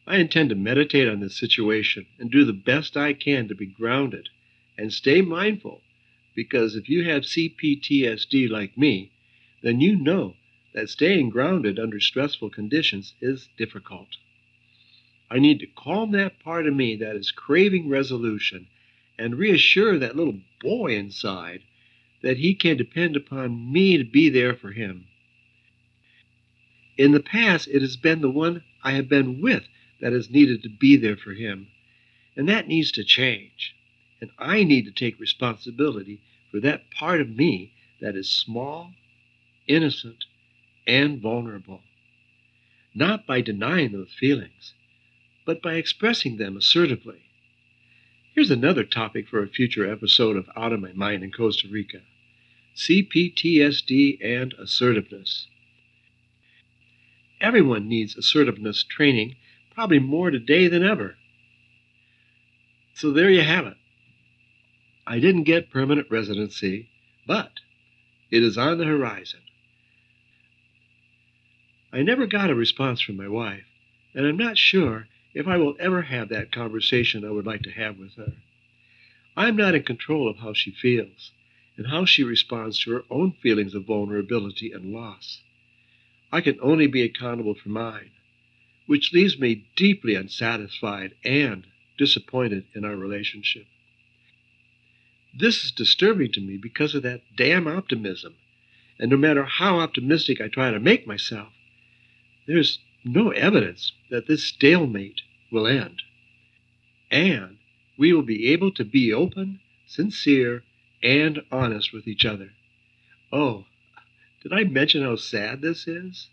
I 0.08 0.18
intend 0.18 0.50
to 0.50 0.56
meditate 0.56 1.08
on 1.08 1.20
this 1.20 1.38
situation 1.38 2.08
and 2.18 2.32
do 2.32 2.44
the 2.44 2.54
best 2.54 2.98
I 2.98 3.14
can 3.14 3.48
to 3.50 3.56
be 3.56 3.68
grounded 3.68 4.30
and 4.80 4.92
stay 4.92 5.22
mindful 5.22 5.84
because 6.34 6.76
if 6.76 6.90
you 6.90 7.04
have 7.04 7.22
CPTSD 7.22 8.50
like 8.50 8.76
me, 8.76 9.12
then 9.62 9.80
you 9.80 9.96
know 9.96 10.38
that 10.74 10.90
staying 10.90 11.30
grounded 11.30 11.80
under 11.80 12.00
stressful 12.00 12.50
conditions 12.50 13.14
is 13.22 13.50
difficult. 13.58 14.08
I 15.30 15.40
need 15.40 15.60
to 15.60 15.68
calm 15.68 16.12
that 16.12 16.40
part 16.40 16.68
of 16.68 16.76
me 16.76 16.96
that 16.98 17.16
is 17.16 17.32
craving 17.32 17.90
resolution 17.90 18.68
and 19.18 19.38
reassure 19.38 19.98
that 20.00 20.16
little 20.16 20.40
boy 20.62 20.96
inside 20.96 21.62
that 22.22 22.38
he 22.38 22.56
can 22.56 22.78
depend 22.78 23.16
upon 23.16 23.72
me 23.72 23.98
to 23.98 24.04
be 24.04 24.30
there 24.30 24.56
for 24.56 24.72
him. 24.72 25.06
In 26.98 27.12
the 27.12 27.20
past, 27.20 27.68
it 27.68 27.82
has 27.82 27.98
been 27.98 28.22
the 28.22 28.30
one 28.30 28.64
I 28.84 28.92
have 28.92 29.10
been 29.10 29.42
with 29.42 29.64
that 30.02 30.14
has 30.14 30.30
needed 30.30 30.64
to 30.64 30.70
be 30.70 30.96
there 30.96 31.18
for 31.18 31.34
him, 31.34 31.68
and 32.36 32.48
that 32.50 32.68
needs 32.68 32.92
to 32.94 33.04
change. 33.04 33.76
And 34.22 34.30
I 34.38 34.64
need 34.64 34.86
to 34.86 34.92
take 34.92 35.20
responsibility 35.20 36.22
for 36.52 36.60
that 36.60 36.92
part 36.92 37.20
of 37.20 37.36
me 37.36 37.74
that 38.00 38.16
is 38.16 38.30
small, 38.30 38.92
innocent, 39.68 40.26
and 40.88 41.22
vulnerable. 41.22 41.82
Not 42.94 43.26
by 43.26 43.42
denying 43.42 43.92
those 43.92 44.14
feelings, 44.14 44.74
but 45.46 45.62
by 45.62 45.76
expressing 45.76 46.38
them 46.38 46.58
assertively. 46.58 47.24
Here's 48.34 48.52
another 48.52 48.84
topic 48.84 49.28
for 49.28 49.44
a 49.44 49.48
future 49.48 49.90
episode 49.90 50.36
of 50.36 50.50
Out 50.56 50.74
of 50.74 50.80
My 50.80 50.94
Mind 50.94 51.24
in 51.24 51.32
Costa 51.32 51.68
Rica 51.70 52.00
CPTSD 52.76 54.18
and 54.24 54.54
assertiveness. 54.54 55.48
Everyone 57.40 57.88
needs 57.88 58.16
assertiveness 58.16 58.84
training, 58.84 59.36
probably 59.76 60.00
more 60.00 60.32
today 60.32 60.68
than 60.68 60.84
ever. 60.84 61.16
So 62.96 63.12
there 63.12 63.30
you 63.30 63.44
have 63.44 63.68
it. 63.68 63.78
I 65.06 65.20
didn't 65.20 65.44
get 65.44 65.70
permanent 65.70 66.08
residency, 66.10 66.90
but 67.28 67.52
it 68.32 68.42
is 68.42 68.58
on 68.58 68.78
the 68.80 68.86
horizon. 68.86 69.42
I 71.94 72.02
never 72.02 72.26
got 72.26 72.50
a 72.50 72.56
response 72.56 73.02
from 73.02 73.18
my 73.18 73.28
wife, 73.28 73.66
and 74.16 74.26
I'm 74.26 74.36
not 74.36 74.58
sure 74.58 75.08
if 75.36 75.48
I 75.48 75.58
will 75.58 75.76
ever 75.80 76.02
have 76.02 76.30
that 76.30 76.52
conversation 76.52 77.24
I 77.24 77.30
would 77.30 77.46
like 77.46 77.62
to 77.62 77.72
have 77.72 78.00
with 78.00 78.16
her. 78.16 78.34
I 79.38 79.48
am 79.48 79.56
not 79.56 79.76
in 79.76 79.84
control 79.84 80.28
of 80.28 80.38
how 80.38 80.54
she 80.54 80.72
feels 80.72 81.32
and 81.78 81.86
how 81.86 82.06
she 82.06 82.24
responds 82.24 82.80
to 82.80 82.92
her 82.94 83.04
own 83.12 83.34
feelings 83.34 83.76
of 83.76 83.86
vulnerability 83.86 84.72
and 84.72 84.92
loss. 84.92 85.42
I 86.32 86.42
can 86.42 86.58
only 86.64 86.88
be 86.88 87.04
accountable 87.04 87.54
for 87.54 87.70
mine, 87.70 88.10
which 88.88 89.14
leaves 89.14 89.38
me 89.38 89.66
deeply 89.76 90.16
unsatisfied 90.16 91.14
and 91.24 91.68
disappointed 92.00 92.66
in 92.74 92.86
our 92.86 92.96
relationship. 92.96 93.68
This 95.32 95.64
is 95.64 95.72
disturbing 95.72 96.32
to 96.32 96.42
me 96.42 96.58
because 96.58 96.96
of 96.96 97.04
that 97.04 97.22
damn 97.36 97.68
optimism. 97.68 98.34
And 98.98 99.12
no 99.12 99.18
matter 99.18 99.46
how 99.46 99.80
optimistic 99.80 100.42
I 100.42 100.48
try 100.48 100.72
to 100.72 100.80
make 100.80 101.06
myself, 101.06 101.54
there's 102.48 102.80
no 103.04 103.32
evidence 103.32 103.92
that 104.10 104.28
this 104.28 104.44
stalemate 104.44 105.22
will 105.52 105.68
end. 105.68 106.02
And 107.12 107.58
we 107.98 108.14
will 108.14 108.24
be 108.24 108.48
able 108.52 108.72
to 108.72 108.84
be 108.84 109.14
open, 109.14 109.60
sincere, 109.88 110.64
and 111.02 111.42
honest 111.52 111.94
with 111.94 112.08
each 112.08 112.26
other. 112.26 112.52
Oh, 113.32 113.66
did 114.42 114.54
I 114.54 114.64
mention 114.64 115.04
how 115.04 115.16
sad 115.16 115.62
this 115.62 115.88
is? 115.88 116.30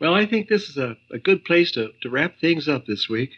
Well, 0.00 0.14
I 0.14 0.26
think 0.26 0.48
this 0.48 0.68
is 0.68 0.78
a, 0.78 0.96
a 1.10 1.18
good 1.18 1.44
place 1.44 1.70
to, 1.72 1.92
to 2.00 2.10
wrap 2.10 2.38
things 2.38 2.68
up 2.68 2.86
this 2.86 3.08
week. 3.08 3.32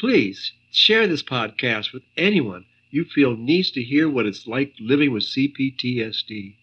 Please 0.00 0.52
share 0.72 1.06
this 1.06 1.22
podcast 1.22 1.92
with 1.92 2.02
anyone 2.16 2.66
you 2.90 3.04
feel 3.04 3.36
needs 3.36 3.70
to 3.72 3.82
hear 3.82 4.08
what 4.08 4.26
it's 4.26 4.46
like 4.46 4.72
living 4.78 5.12
with 5.12 5.24
CPTSD. 5.24 6.56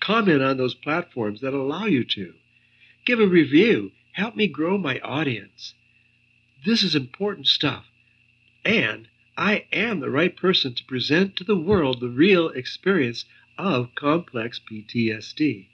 Comment 0.00 0.42
on 0.42 0.56
those 0.56 0.74
platforms 0.74 1.40
that 1.40 1.54
allow 1.54 1.86
you 1.86 2.04
to. 2.04 2.34
Give 3.04 3.20
a 3.20 3.26
review. 3.26 3.92
Help 4.12 4.34
me 4.34 4.46
grow 4.46 4.78
my 4.78 4.98
audience. 5.00 5.74
This 6.64 6.82
is 6.82 6.94
important 6.94 7.46
stuff. 7.46 7.84
And 8.64 9.08
I 9.36 9.66
am 9.72 10.00
the 10.00 10.08
right 10.08 10.34
person 10.34 10.74
to 10.74 10.84
present 10.84 11.36
to 11.36 11.44
the 11.44 11.56
world 11.56 12.00
the 12.00 12.08
real 12.08 12.48
experience 12.48 13.26
of 13.58 13.94
complex 13.94 14.58
PTSD. 14.58 15.66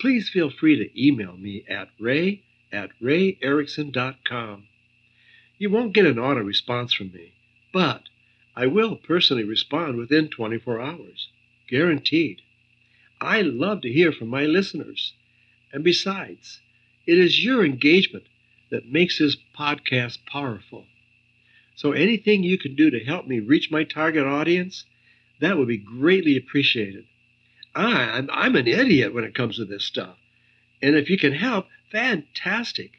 Please 0.00 0.28
feel 0.28 0.50
free 0.50 0.76
to 0.76 1.00
email 1.00 1.36
me 1.36 1.64
at 1.68 1.90
ray 2.00 2.42
at 2.72 2.90
rayerickson.com. 3.00 4.66
You 5.58 5.70
won't 5.70 5.92
get 5.92 6.06
an 6.06 6.18
auto 6.18 6.40
response 6.40 6.92
from 6.92 7.12
me, 7.12 7.34
but 7.72 8.08
I 8.56 8.66
will 8.66 8.96
personally 8.96 9.44
respond 9.44 9.98
within 9.98 10.28
24 10.28 10.80
hours. 10.80 11.28
Guaranteed. 11.68 12.42
I 13.20 13.42
love 13.42 13.82
to 13.82 13.92
hear 13.92 14.10
from 14.10 14.28
my 14.28 14.46
listeners. 14.46 15.12
And 15.72 15.84
besides, 15.84 16.60
it 17.06 17.18
is 17.18 17.44
your 17.44 17.64
engagement 17.64 18.24
that 18.70 18.90
makes 18.90 19.18
this 19.18 19.36
podcast 19.58 20.18
powerful. 20.26 20.86
So 21.76 21.92
anything 21.92 22.42
you 22.42 22.58
can 22.58 22.74
do 22.74 22.90
to 22.90 23.04
help 23.04 23.26
me 23.26 23.40
reach 23.40 23.70
my 23.70 23.84
target 23.84 24.24
audience, 24.26 24.84
that 25.40 25.56
would 25.56 25.68
be 25.68 25.78
greatly 25.78 26.36
appreciated. 26.36 27.04
I, 27.74 28.10
I'm, 28.10 28.28
I'm 28.32 28.56
an 28.56 28.66
idiot 28.66 29.14
when 29.14 29.24
it 29.24 29.34
comes 29.34 29.56
to 29.56 29.64
this 29.64 29.84
stuff. 29.84 30.16
And 30.82 30.96
if 30.96 31.08
you 31.08 31.18
can 31.18 31.32
help, 31.32 31.66
fantastic. 31.90 32.92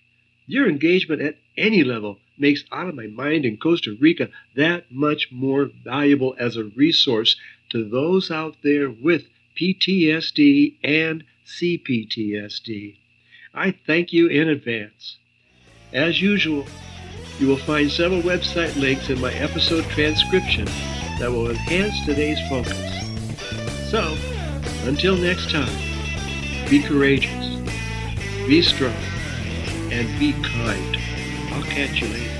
Your 0.47 0.67
engagement 0.67 1.21
at 1.21 1.37
any 1.57 1.83
level 1.83 2.19
makes 2.37 2.63
Out 2.71 2.87
of 2.87 2.95
My 2.95 3.07
Mind 3.07 3.45
in 3.45 3.57
Costa 3.57 3.95
Rica 3.99 4.29
that 4.55 4.91
much 4.91 5.29
more 5.31 5.69
valuable 5.83 6.35
as 6.39 6.57
a 6.57 6.63
resource 6.63 7.35
to 7.69 7.87
those 7.87 8.31
out 8.31 8.57
there 8.63 8.89
with 8.89 9.27
PTSD 9.59 10.77
and 10.83 11.23
CPTSD. 11.45 12.97
I 13.53 13.71
thank 13.85 14.13
you 14.13 14.27
in 14.27 14.49
advance. 14.49 15.17
As 15.93 16.21
usual, 16.21 16.65
you 17.39 17.47
will 17.47 17.57
find 17.57 17.91
several 17.91 18.21
website 18.21 18.75
links 18.75 19.09
in 19.09 19.19
my 19.19 19.33
episode 19.33 19.83
transcription 19.85 20.65
that 21.19 21.29
will 21.31 21.49
enhance 21.49 22.05
today's 22.05 22.39
focus. 22.47 23.89
So, 23.89 24.17
until 24.83 25.17
next 25.17 25.51
time, 25.51 25.75
be 26.69 26.81
courageous, 26.81 27.57
be 28.47 28.61
strong, 28.61 28.95
and 29.91 30.07
be 30.19 30.33
kind. 30.33 30.97
I'll 31.51 31.63
catch 31.63 32.01
you 32.01 32.07
later. 32.07 32.30